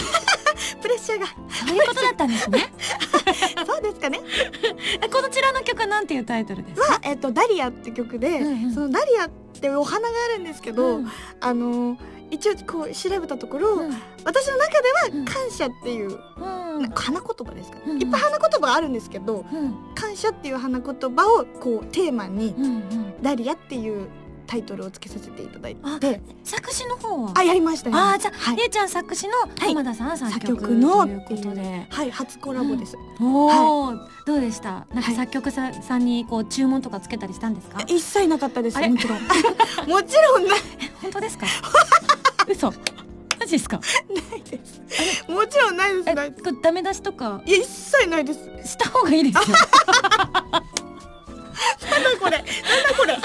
[0.82, 1.28] プレッシャーが。
[1.28, 2.60] そういうことだったんですね。
[3.66, 4.20] そうですかね。
[5.12, 6.94] こちらの曲はなんていうタイトルですか？
[6.94, 8.74] はえっとダリアって曲で、うんうん。
[8.74, 11.12] そのダリアってお花があるんですけど、うん。
[11.42, 11.98] あの
[12.32, 13.94] 一応こう調べたところ、うん。
[14.24, 16.90] 私の中でうんは感謝っていう、うん。
[16.94, 18.02] 花言葉ですかね、うんうん。
[18.02, 19.76] いっぱい花言葉があるんですけどうん。
[19.96, 23.22] 感謝っていう花言葉をこうテーマに、うんうん。
[23.22, 24.08] ダリアっていう
[24.48, 27.32] タイトルをつけさせていただいあて作詞の方は？
[27.36, 27.90] あやりました。
[27.90, 28.56] ねあーじゃあ、はい。
[28.58, 31.88] りゅうちゃん作詞の浜田さん作曲,、作曲のということで。
[31.90, 33.94] はい初コラボです、おお、
[34.26, 34.72] どうでした？
[34.72, 35.16] なんかはい。
[35.16, 38.80] 作曲ささんにこう注文とかつけたりしたんですか、一切なかったです。
[38.80, 39.20] もちろん。
[39.90, 40.60] もちろんない。
[41.02, 41.48] 本当ですか？
[42.48, 42.72] 嘘。
[43.40, 43.80] マジですか？
[44.50, 44.82] です。
[45.30, 46.10] もちろんないです。
[46.10, 47.42] えないこれダメ出しとか？
[47.46, 48.40] いや一切ないです。
[48.64, 49.58] した方がいいですよ
[52.20, 52.38] これ？
[52.38, 52.50] なんだ
[52.98, 53.18] これ？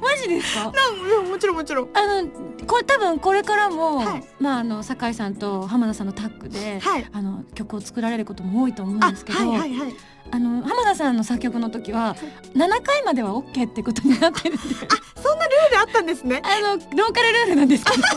[0.00, 0.72] マジですか？
[0.72, 1.90] なんもちろんもちろん。
[1.94, 2.28] あの
[2.66, 4.24] これ多分これからも、はい。
[4.38, 7.06] まああの酒井さんと浜田さんのタッグで、はい。
[7.12, 9.94] あの曲を作られることも多いと思うんあですけど、はいはいはい。
[10.30, 12.16] あの浜田さんの作曲の時は
[12.54, 14.62] 7回までは OK ってことになってるんで
[15.22, 16.40] そんなルールあったんですね。
[16.44, 18.02] あのローカルルールなんですけど。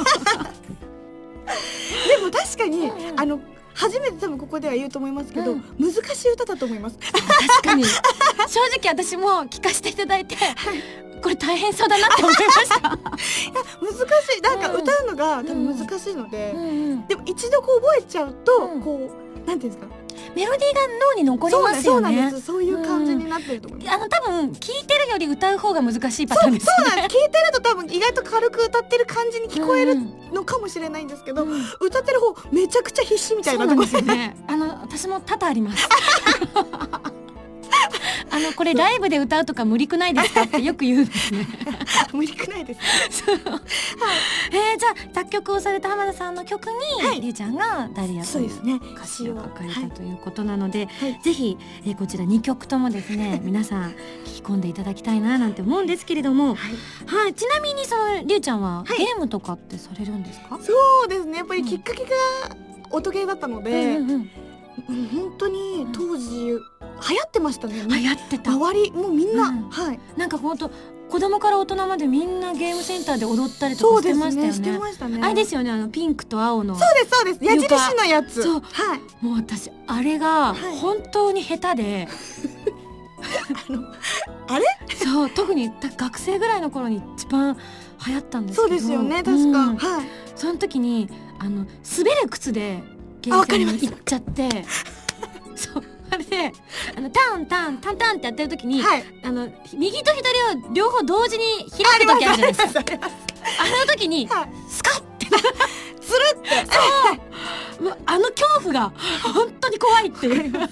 [1.48, 3.40] でも確かに、あの
[3.78, 5.64] 初めて多分ここでは言うと思いますけど、うん。
[5.80, 6.98] 難しい歌だと思います。
[6.98, 7.84] 確かに。
[7.84, 10.36] 正直私も聞かせていただいて
[11.22, 14.42] これ大変そうだなって思いました、 難しい。
[14.42, 15.68] なんかうん歌うのが多うん。
[15.76, 17.08] 分難しいので、うんうん。
[17.08, 18.82] でも一度こう覚えちゃうと、うん。
[18.82, 19.10] こ
[19.46, 19.88] うなんていうんですか
[20.36, 20.82] メロディーが
[21.14, 21.84] 脳に残りますよね。
[21.84, 27.18] そうなんですそういう感じになってると思います、あの多分聞いてるより歌う方が難しいパターンですそうなんです。
[27.18, 31.62] 聞いてると多分意外と軽く歌ってる感じに聞こえるうんのかもしれないんですけど、うん。
[31.80, 33.82] 歌ってる方めちゃくちゃ必死みたいなところ。
[33.82, 34.36] ですよね。
[34.48, 35.88] あの私も多々あります。
[38.32, 41.48] あのこれライブで歌うとか無理くないですかってよく言うんですね。
[42.14, 42.80] 無理くないです
[43.28, 47.22] えー、じゃあ作曲をされた浜田さんの曲に、はい。
[47.22, 48.80] りゅうちゃんがダリアというそうですね。
[48.96, 51.20] 歌詞を書かれたはいということなので、はい。
[51.22, 53.92] ぜひ、えーこちら2曲ともですね皆さん
[54.26, 56.58] 聞き込んでいただきたいななんて思うんですけれども、はい。
[57.08, 58.98] はい、ちなみにそのりゅうちゃんは、はい。
[58.98, 60.74] ゲームとかってされるんですか、そ
[61.06, 61.40] うですね。
[61.40, 62.10] やっぱりきっかけが
[62.92, 64.47] 音ゲーだったので、うんうんうんうん
[64.86, 66.60] 本当に当時流行
[67.26, 68.52] ってましたね、流行ってた。
[68.52, 69.70] 周りもうみんな、うん。
[69.70, 70.00] はい。
[70.18, 70.70] なんか本当
[71.10, 74.60] 子供から大人までみんなゲームセンターで踊ったりとかしてましたよね。
[74.60, 75.20] てましたね。
[75.24, 76.76] あれですよねあのピンクと青の。
[76.76, 77.44] そうですそうです。
[77.44, 78.44] 矢印のやつ。
[78.44, 78.62] そう。
[78.62, 79.26] はい。
[79.26, 80.78] もう私あれがはい。
[80.78, 82.08] 本当に下手で、
[83.70, 83.84] あの
[84.48, 84.66] あれ？
[84.96, 87.58] そう特にた学生ぐらいの頃に一番
[88.06, 88.68] 流行ったんですけど。
[88.68, 91.10] そうですよね確か、うんはいその時に
[91.40, 91.66] あの
[91.98, 92.84] 滑る靴で
[93.22, 94.50] ゲーに行っちゃって。
[95.56, 95.84] そう。
[96.10, 96.54] あれで
[96.96, 99.04] あのタンタンタンタンってやってる時に、はい。
[99.24, 102.80] あの右と左を両方同時に開く時あるじゃないですか。
[102.80, 104.50] あの時にはい。
[104.70, 107.84] スカッてつ るって。
[107.84, 108.92] もうあの恐怖が
[109.22, 110.70] 本当に怖いっていう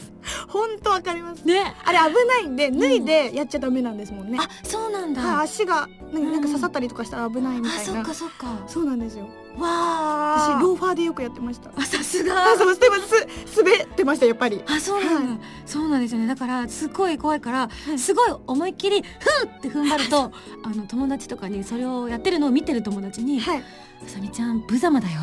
[0.55, 1.45] 本当わかります。
[1.45, 1.75] ね。
[1.83, 8.63] あれ危ないんで脱いでやっちゃダメなんですもんね、あそうなんだ、はい、足がなんか刺さったりとかしたら危ないみあそたいな、っかそっか。
[8.65, 9.25] そうなんですよ。
[9.25, 9.29] わ
[9.63, 10.57] あ。
[10.57, 11.71] 私ローファーでよくやってました。
[11.75, 13.27] あさすあがそうしてます
[13.57, 14.63] 滑ってましたやっぱり。
[14.65, 16.27] あそうなんだ、はそうなんですよね。
[16.27, 17.99] だからすごい怖いから、い。
[17.99, 20.31] すごい思いっきりふんって踏ん張ると
[20.63, 23.63] あの友達とかにそれをやってるのを見てる友達にはい
[24.05, 25.19] 「あさみちゃん無様だよ」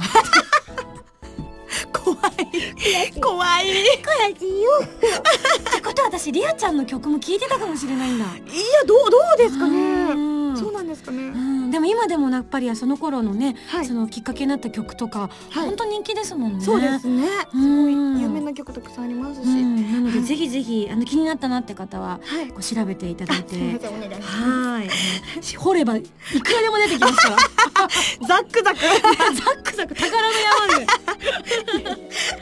[1.92, 2.41] 怖い
[3.20, 3.68] 怖い。
[3.68, 3.82] い。
[3.82, 3.86] っ
[5.74, 8.24] てことは私リアちゃんの曲も聴いてたかもしれないんだ。
[8.24, 8.30] や
[8.86, 10.14] どうどうですかうね
[10.52, 10.56] ん。
[10.56, 11.18] そうなんですかね。
[11.18, 11.70] うん。
[11.70, 13.86] でも今でもやっぱりその頃のね、はい。
[13.86, 15.66] そのきっかけになった曲とか、はい。
[15.66, 16.64] 本当人気ですもんね。
[16.64, 17.26] そうですね。
[17.50, 18.14] すうん。
[18.14, 20.26] ごい有名な曲たくさんありますし、うん、なので、はい。
[20.26, 22.48] ぜひぜひあの気になったなって方ははい。
[22.48, 23.54] こう調べていただいて。
[23.54, 24.42] せんお願いします。
[24.42, 24.88] はい、
[25.56, 27.36] 掘ればいくらでも出てきますから。
[28.28, 28.78] ザックザク。
[29.34, 29.94] ザックザク。
[29.94, 30.28] 宝の
[30.68, 30.86] 山で。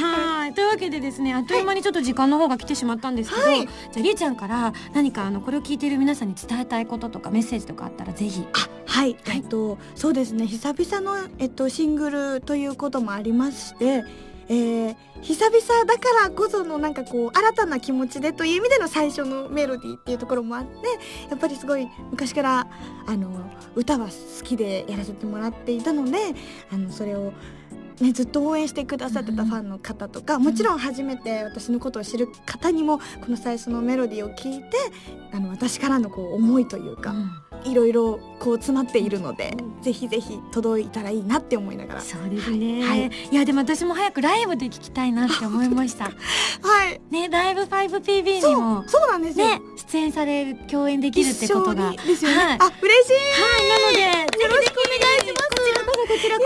[0.00, 3.60] はい、というわけでですね、あっという間にちょっと時間の方が来てしまったんですけど、はい。
[3.60, 8.46] じゃありえちゃんから何かあのこれを聞いている皆さんに伝えたいこととかメッセージとかあったらぜひ。
[8.52, 9.16] はい、はい。
[9.36, 10.46] えっとそうですね。
[10.46, 14.04] 久々のえっとシングルということもありまして、
[14.48, 20.70] えー久々だからこそのなんかこう新たな気持ちでという意味での最初のメロディーっていうところもあって
[21.30, 22.66] やっぱりすごい昔から
[23.06, 24.12] あの歌は好
[24.44, 26.18] きでやらせてもらっていたので
[26.70, 27.32] あのそれを。
[28.00, 34.76] ね、ずっと応援してくださってたファンの方とか、もちろん初めて私のことを知る方にもこの最初のメロディーを聞いて
[35.32, 37.70] あの私からのこう思いというか、うん。
[37.70, 42.00] いろいろこう詰まっているので、ぜひぜひ届いたらいいなって思いながら。
[42.02, 46.04] そうですね、はいい、やでも私も早くライブで聞きたいなって思いました
[46.60, 47.00] はい。
[47.10, 49.46] ねライブ 5PB にそうも、そうなんですよ。
[49.46, 52.36] ね出演される共演できるってことが一緒にですよね。
[52.36, 53.12] はいあ、嬉しい。
[53.14, 55.54] はい、なので、よろしくお願いします。
[55.54, 56.44] こちらこそ、こちらこ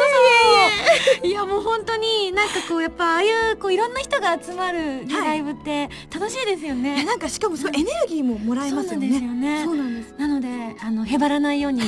[1.21, 1.27] そ。
[1.27, 7.05] いや、もう本当に、なんかこう、やっぱ、ああいう、こう、いろんな人が集まる、ライブって、楽しいですよね。
[7.05, 9.59] なんかしかもすごいエネルギーももらえますよそうなんですよね。
[9.59, 9.77] ねそう。
[9.77, 10.15] なんです。
[10.17, 10.49] なので、
[10.81, 11.83] あの、へばらないように。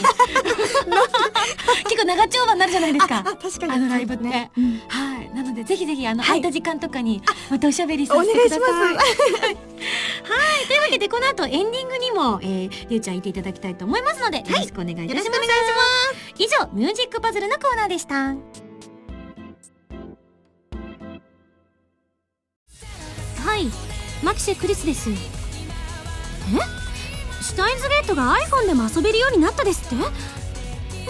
[1.88, 3.22] 結構長丁場になるじゃないですあ、か。
[3.36, 3.72] 確かに。
[3.72, 8.94] あのライブってねうんはい、なので、ぜひぜひ、あの、はい空いた時間とかに、またおしゃべりさお願いしせてください。
[8.94, 9.07] ます。
[9.07, 9.11] は
[9.53, 9.57] い、
[10.66, 15.11] というわけで、この後、エンディングにも、えー、りゅうちゃんいていただきたいと思いますので、よろしくお願いいたします。
[15.11, 15.48] よろしくお願い
[16.38, 18.34] し以上、ミュージックパズルのコーナーでした。
[23.44, 23.66] はい、
[24.22, 25.11] マキシェクリスです。
[25.11, 26.80] え？
[27.41, 30.05] シュタインズゲートが iPhone でも遊べるようになったですって？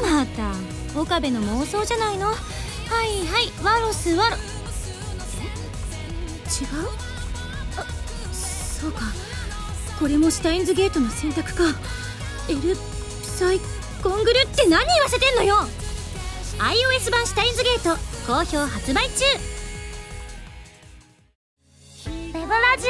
[0.01, 0.53] また、
[0.99, 2.28] 岡部の妄想じゃないの？
[2.28, 4.37] はいはい、ワロスワロ。
[4.37, 4.41] え？
[6.62, 6.89] 違う？
[7.76, 7.85] あ、
[8.33, 9.01] そうか。
[9.99, 11.64] これもシュタインズゲートの選択か。
[12.49, 12.76] エル
[13.22, 13.61] サイ
[14.03, 15.57] コングルって何言わせてんのよ
[16.59, 19.24] ？iOS 版シュタインズゲート好評発売中
[22.07, 22.89] ウェブラジ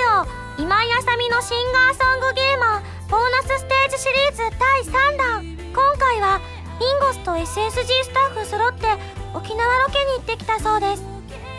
[0.58, 5.42] オ今井あさみのシンガーソングゲーマーボーナスステージシリーズ第3弾。
[5.74, 6.40] 今回は
[6.78, 8.86] ミンゴスと SSG スタッフ揃って
[9.34, 11.02] 沖縄ロケに行ってきたそうです。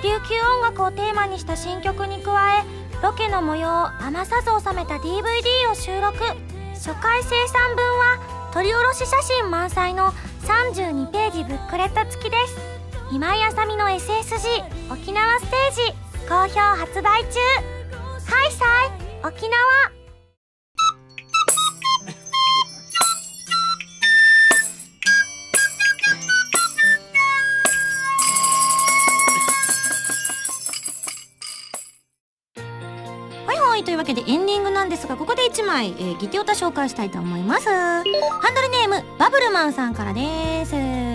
[0.02, 2.64] 琉球音楽をテーマにした新曲に加え
[3.04, 6.24] ロケの模様を余さず収めた DVD を収録。
[6.74, 10.14] 初回生産分は撮り下ろし写真満載の
[10.47, 12.56] 32ページブックレット付きです。
[13.12, 15.82] 今井あさみの SSG 沖縄ステージ
[16.30, 17.39] 好評発売中。
[18.26, 20.01] ハイサイ沖縄。
[33.82, 37.68] はいというわけでエンディングなんですがここで1枚、えー、ギテオタ紹介したいと思います。
[37.68, 41.12] ハンドルネームバブルマンさんからです、えー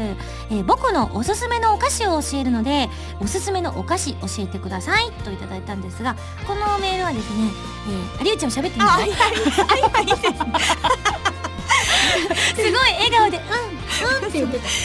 [0.64, 2.88] 僕のおすすめのお菓子を教えるので
[3.20, 6.14] おすすめのお菓子教えてくださいといただいたんですが
[6.46, 7.50] このメールはですね、
[8.20, 10.15] えー、有吉ちゃんも喋ってみてあはいはい。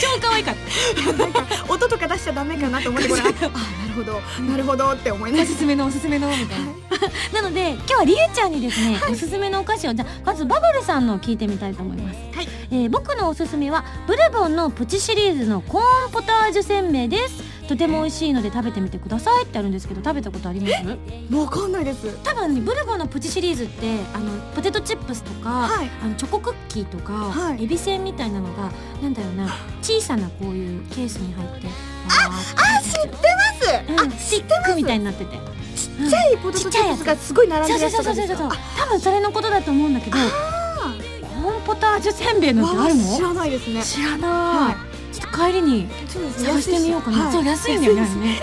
[0.01, 1.73] 超可愛かった。
[1.73, 4.21] 音とか出しちゃダメかなと思ってこれああなるほど。
[4.43, 6.59] なるほどって思いながおすすめのおすすめのみたい。
[7.33, 12.19] ななので今日はりゆちゃんにですね、おすすめのお菓子をじゃあまずバブルさんのを聞いてみたいと思います。
[12.35, 12.47] はい。
[12.71, 20.73] えー僕のおすすめはブルボンのプチシリーズのコーンポタージュせんべいですとても美味しいので食べてみてくださいってあるんですけど食べたことあります？
[21.33, 22.17] わかんないです。
[22.21, 25.89] 多分ねブルボンのプチシリーズってあのポテトチップスとか、はい。
[26.03, 27.63] あのチョコクッキーとか、はい。
[27.63, 28.69] エビせんみたいなのが
[29.01, 29.47] なんだろうな
[29.81, 31.67] 小さなこういうケースに入って
[32.09, 33.17] あ知って
[33.87, 34.03] ます！
[34.03, 35.37] うん、スティックみたいになってて。
[35.73, 43.15] ちっちゃいポテトチップスがすごい並んでるそうそうやつとかですかそうそうそうそう多分それのことだと思うんだけどコーンポタージュせんべいなんてあるの？
[43.15, 43.81] 知らないですね。
[43.81, 45.89] 知らない、はちょっと帰りに
[46.37, 47.33] 探してみようかな、はい。
[47.33, 48.41] そう安いんだよね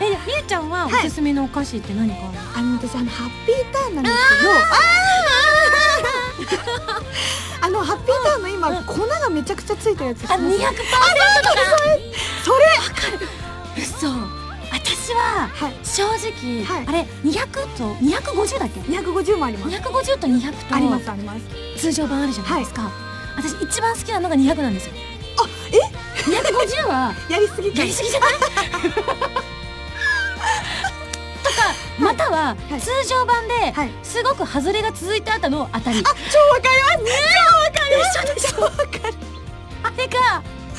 [0.00, 4.50] えりゅうちゃんはおすすめのお菓子って何かある、あの私あのハッピーターンなんですけど。
[7.64, 8.84] あのハッピーターンの今、うん。
[8.84, 10.58] 粉がめちゃくちゃついたやつあ、ます200%とか
[12.42, 14.08] それ嘘。
[14.72, 15.74] 私ははい。
[15.84, 16.86] 正直、はい。
[16.88, 17.46] あれ200
[17.76, 19.76] と250だっけ？250もあります。
[19.76, 21.42] 250と200とありますあります。
[21.78, 22.90] 通常版あるじゃないですか、
[23.36, 24.94] 私一番好きなのが200なんですよ。
[25.38, 25.78] あえ？
[26.24, 28.32] 250はやりすぎやりすぎじゃない？
[31.42, 32.80] とかまたははい。
[32.80, 33.90] 通常版ではい。
[34.02, 36.02] すごく外れが続いた後の当たり。
[36.02, 36.22] 超わか
[36.98, 37.14] ります。
[38.54, 38.76] 超わかる。
[38.80, 39.14] 超わかる。
[39.82, 40.20] あれが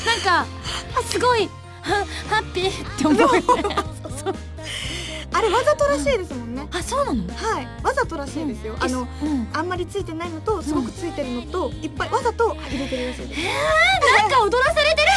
[0.04, 0.46] なんか
[1.10, 1.48] すごい。
[1.82, 4.34] はハッピーって思うそう
[5.36, 6.66] あれわざとらしいですもんね。
[6.70, 7.26] あそうなの？
[7.34, 7.66] はい。
[7.82, 9.48] わざとらしいですよ、あのうん。
[9.52, 13.40] あんまりついてないのとすごくついてるのと、いっぱいわざと入れてるらしいです。
[14.20, 15.08] なんか踊らされてる。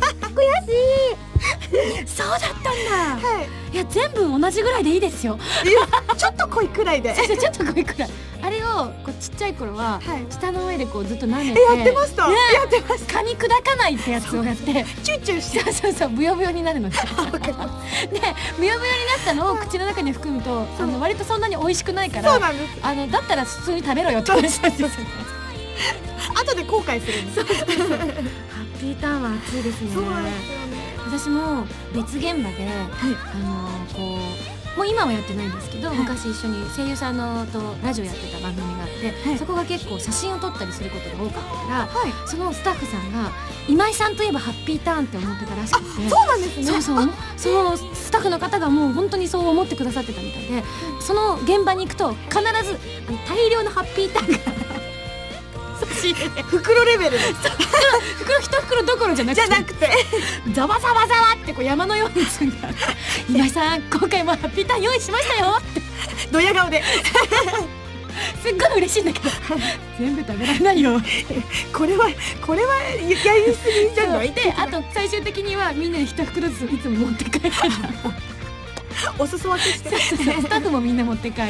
[0.00, 3.28] 私悔しいそうだったんだ。
[3.28, 3.74] はい。
[3.74, 5.38] いや全部同じぐらいでいいですよ。
[5.64, 7.12] いちょっと濃いくらいで。
[7.16, 8.10] ちょっとごいくらい
[8.42, 10.26] あれをこうちっちゃい頃ははい。
[10.28, 12.34] 舌の上でこうずっと舐めてえやってました、ね。
[12.54, 13.14] やってました。
[13.14, 14.84] 蚊に砕かないってやつをやって。
[15.02, 15.60] チューチューして。
[15.60, 16.90] そうそうそうブヨブヨになるの。
[16.90, 22.40] でブヨブヨになったのを口の中に含むとあの割とそんなに美味しくないから
[22.82, 24.32] あのだったら普通に食べろよって。
[24.32, 24.88] 話なんですよ
[26.34, 27.44] 後で後悔するんです。
[27.44, 29.90] ハッピーターンは熱いですね。
[29.94, 30.92] そうなんですよね。
[31.04, 33.61] 私も別現場で、あのこう
[34.76, 35.98] もう今はやってないんですけど、はい。
[35.98, 39.38] 昔一緒に声優さんのとラジオやってた番組があって、はい。
[39.38, 42.12] そこが結構写真を撮ったりすることが多かったからはい。
[42.26, 43.30] そのスタッフさんが
[43.68, 46.64] 今井さんといえばハッピーターンって思ってたらしくてそうなんですね。
[46.64, 47.10] そうそう。
[47.36, 50.62] そのスタッフの方がもう本当にそう思ってくださってたみたいで
[51.00, 52.78] その現場に行くと必ず
[53.28, 54.91] 大量のハッピーターンが差
[55.86, 57.18] し入れて袋レベルで。
[58.18, 59.46] 袋一袋どころじゃなくて。
[59.46, 59.90] じゃなくて。
[60.52, 62.76] ざわざわざわってこう山のように積んであって
[63.28, 65.82] 今井さん今回もハッピーターン用意しましたよって。
[66.30, 66.82] ドヤ顔で。
[68.42, 69.30] すっごい嬉しいんだけど。
[69.98, 71.00] 全部食べられないよ。
[71.72, 72.06] これは
[72.44, 74.32] これはやりすぎじゃない？
[74.32, 77.50] であと最終的にはみんなで一袋ずついつも持って帰る。
[79.18, 79.98] お裾分けして。
[79.98, 81.48] スタッフもみんな持って帰る。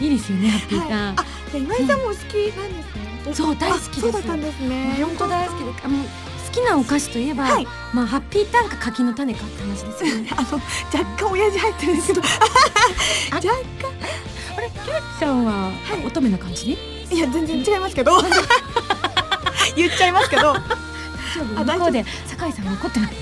[0.00, 1.22] いいですよねハッピーターン、は
[1.54, 1.58] い。
[1.58, 2.18] 今井さんもお好き
[2.56, 3.98] なんですねそう大好きです。
[3.98, 4.96] あそうだったんですね。
[5.00, 7.66] 本当大好きであもう好きなお菓子といえば、はい。
[7.92, 10.30] まあハッピーターンか柿の種かって話ですよね。
[10.36, 10.60] あの
[10.92, 12.22] 若干親父入ってるんですけど。
[12.22, 13.48] あ若
[14.56, 15.70] あれキュウちゃんは、は
[16.02, 16.06] い。
[16.06, 16.78] 乙女な感じ？
[17.10, 18.16] いや全然違いますけど。
[19.76, 20.54] 言っちゃいますけど
[21.56, 23.12] あ向こうで酒井さん怒ってない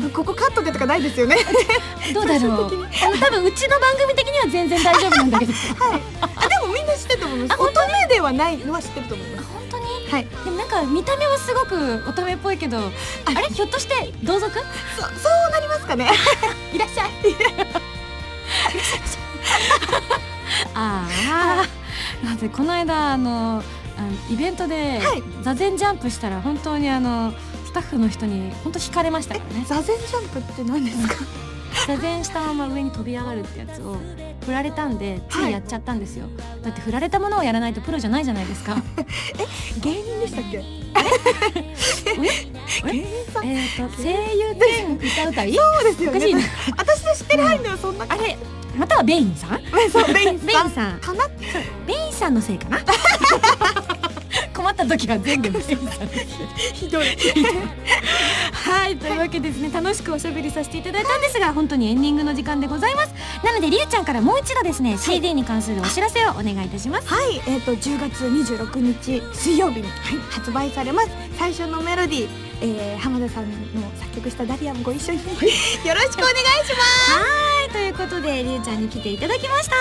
[0.00, 1.36] のここカットでとかないですよね。
[2.14, 2.86] どうだろう。
[3.04, 5.52] あの多分うちの番組的には全然大丈夫なんだけど。
[5.52, 7.60] は いあでもみんな知ってると思います。
[7.62, 9.48] 乙女ではないのは知ってると思います。
[9.52, 10.26] 本当にはい。
[10.44, 13.48] でもなんか見た目はすごく乙女っぽいけどあれ？
[13.48, 14.52] ひょっとして同族？
[14.52, 15.08] そそ
[15.48, 16.10] うなりますかね。
[16.72, 17.10] いらっしゃい。
[20.74, 21.64] ああ
[22.24, 23.62] だってこの間あの
[23.98, 25.22] あのイベントではい。
[25.42, 27.32] 座禅ジャンプしたら本当にあの
[27.64, 29.64] スタッフの人に本当惹かれましたからね。
[29.66, 31.14] 座禅ジャンプって何ですか？
[31.86, 33.96] 座禅したまま上に飛び上がるってやつを
[34.44, 35.50] 振られたんでつい。
[35.52, 36.26] やっちゃったんですよ、
[36.62, 38.76] だって振られたものをやらないとプロじゃないじゃないですか。
[39.80, 40.56] 芸人ででしたっけ？
[40.58, 40.62] え？
[42.92, 43.46] 芸人さん？
[43.46, 46.50] えっ、と声優兼歌うたいそうですよね。
[46.76, 48.38] 私の知ってる範囲ではそんなあれ
[48.76, 49.60] またはベインさん？
[49.90, 50.98] そうベインベイさんンさん。
[51.00, 51.28] かな？
[51.86, 52.78] ベインさんのせいかな？
[54.56, 55.50] 困った時は全部
[56.72, 57.06] ひどい。
[58.52, 58.96] はい。
[58.96, 59.70] というわけでですね。
[59.72, 63.14] 楽しくおしゃべりさせていただいたんですが本当にエンディングの時間でございます。
[63.44, 67.08] なのでりゅうちゃんからもう一度ですね、CD に関するお知らせをお願いいたします。
[67.08, 69.88] はい、えっ、と10月26日水曜日に、
[70.30, 72.28] 発売されます最初のメロディー、
[72.62, 73.56] えー、浜田さんの
[73.96, 77.12] 作曲したダリアもご一緒に、よろしくお願いします。
[77.12, 79.76] はいということでりゅうちゃんに来ていただきました、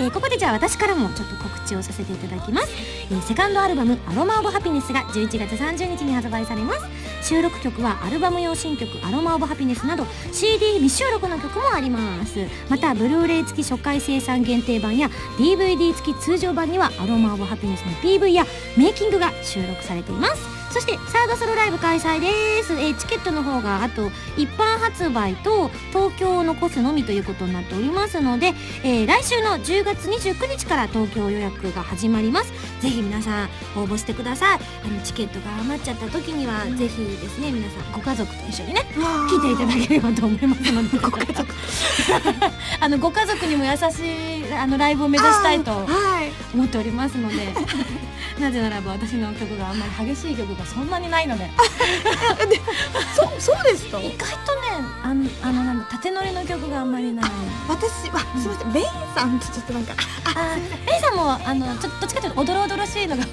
[0.00, 2.68] えーここでじゃあ私からもちょっと告知をさせていただきます、
[3.10, 6.80] えーセカンドアルバム「アロマ・オブ・ハピネス」が11月30日に発売されます。
[7.20, 12.46] 収録曲はアルバム用新曲「アロマ・オブ・ハピネス」など CD 未収録の曲もあります。
[12.70, 20.57] またブルーレイ付き初回生産限定版や DVD 付き通常版にはアロマ・オブ・ハピネスの PV やメイキングが収録されています。
[20.78, 28.52] そしてサードソロライブ開催です、えーチケットの方があと一般発売と東京を残すのみということになっておりますので、
[28.84, 32.52] えー来週の10月29日から東京予約が始まります。
[32.80, 34.58] ぜひ皆さん応募してください。
[34.84, 38.82] あのチケットが余っちゃった時には、ぜひですね皆さんご家族と一緒にね
[39.28, 40.98] 来ていただければと思いますので。
[41.02, 41.46] ご家族。
[42.80, 45.86] あのご家族にも優しいあのライブを目指したいとは
[46.24, 46.30] い。
[46.54, 47.36] 思っておりますので。
[48.38, 51.50] なぜならば私の曲があんまり激しい曲がそんなにないので。
[53.16, 53.98] そうそうですか？
[54.00, 54.68] 意外とね
[55.02, 57.30] あんあのなんだ縦乗りの曲があんまりない。
[57.68, 59.94] 私はすみませんベインさんとちょっとなんか
[60.34, 60.56] あ
[60.86, 63.24] レイさんもあのちょどっちかというとおどろおどろしいのが。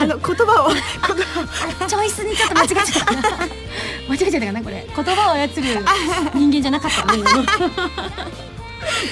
[0.00, 3.14] あの言葉を言葉チョイスにちょっと間違えちゃった。
[3.14, 3.20] な
[4.08, 4.86] 間違えちゃったかなこれ。
[4.94, 5.84] 言葉を操る
[6.34, 7.22] 人間じゃなかったね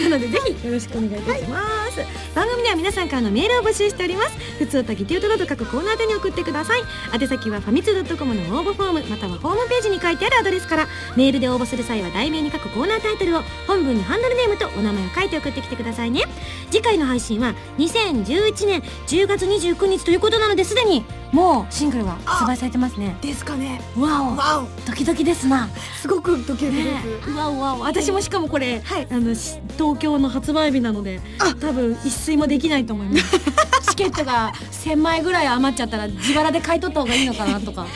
[0.05, 2.01] なのでぜひよろしくお願いいたします、
[2.35, 4.37] 番組では皆さんからのメールを募集しております。
[4.59, 6.83] 普通とギテウトなど各コーナー宛てに送ってください。
[7.13, 10.87] 宛先はファミツー .com の応募フォームまたはホームページに書いてあるアドレスから。
[11.17, 16.25] メールで応募する際は題名に書くコーナータイトルを本文にハンドルネームとお名前を書いて送ってきてくださいね。
[16.71, 23.17] 次回の配信は2011年10月29日ということなのですでにもうシングルが発売されてますね。
[23.21, 23.81] ですかね。
[23.97, 24.37] わお。
[24.37, 25.69] わドキドキですな。
[25.73, 27.37] おすごくドキドキです、ね。
[27.37, 29.09] わうわう私もしかもこれ、はい。
[29.11, 31.55] あのし東京の発売日なのであ。
[31.61, 33.41] 多分一睡もできないと思います。
[33.91, 37.87] チケットが1000枚ぐらい余っちゃったら自腹で買い取った方がいいのかなとか。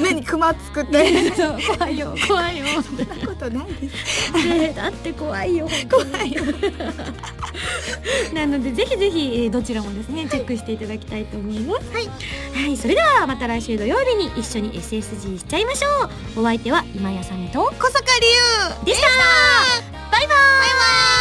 [0.00, 1.32] 目にクマつくって。
[1.76, 2.66] 怖いよ怖いよ。
[2.82, 4.46] そんなことないです。
[4.46, 5.68] ねえだって怖いよ。
[5.90, 6.42] 怖いよ。
[8.32, 11.90] なのでぜひぜひ、えーどちらもですねチェックしていただきたいと思います。
[11.92, 12.08] はい。
[12.54, 15.88] はいそれではまた来週土曜日に一緒に SSG しちゃいましょ
[16.36, 16.40] う。
[16.40, 18.26] お相手は今やさみと小坂理
[18.82, 19.08] 由でした。
[20.10, 21.11] バイバイ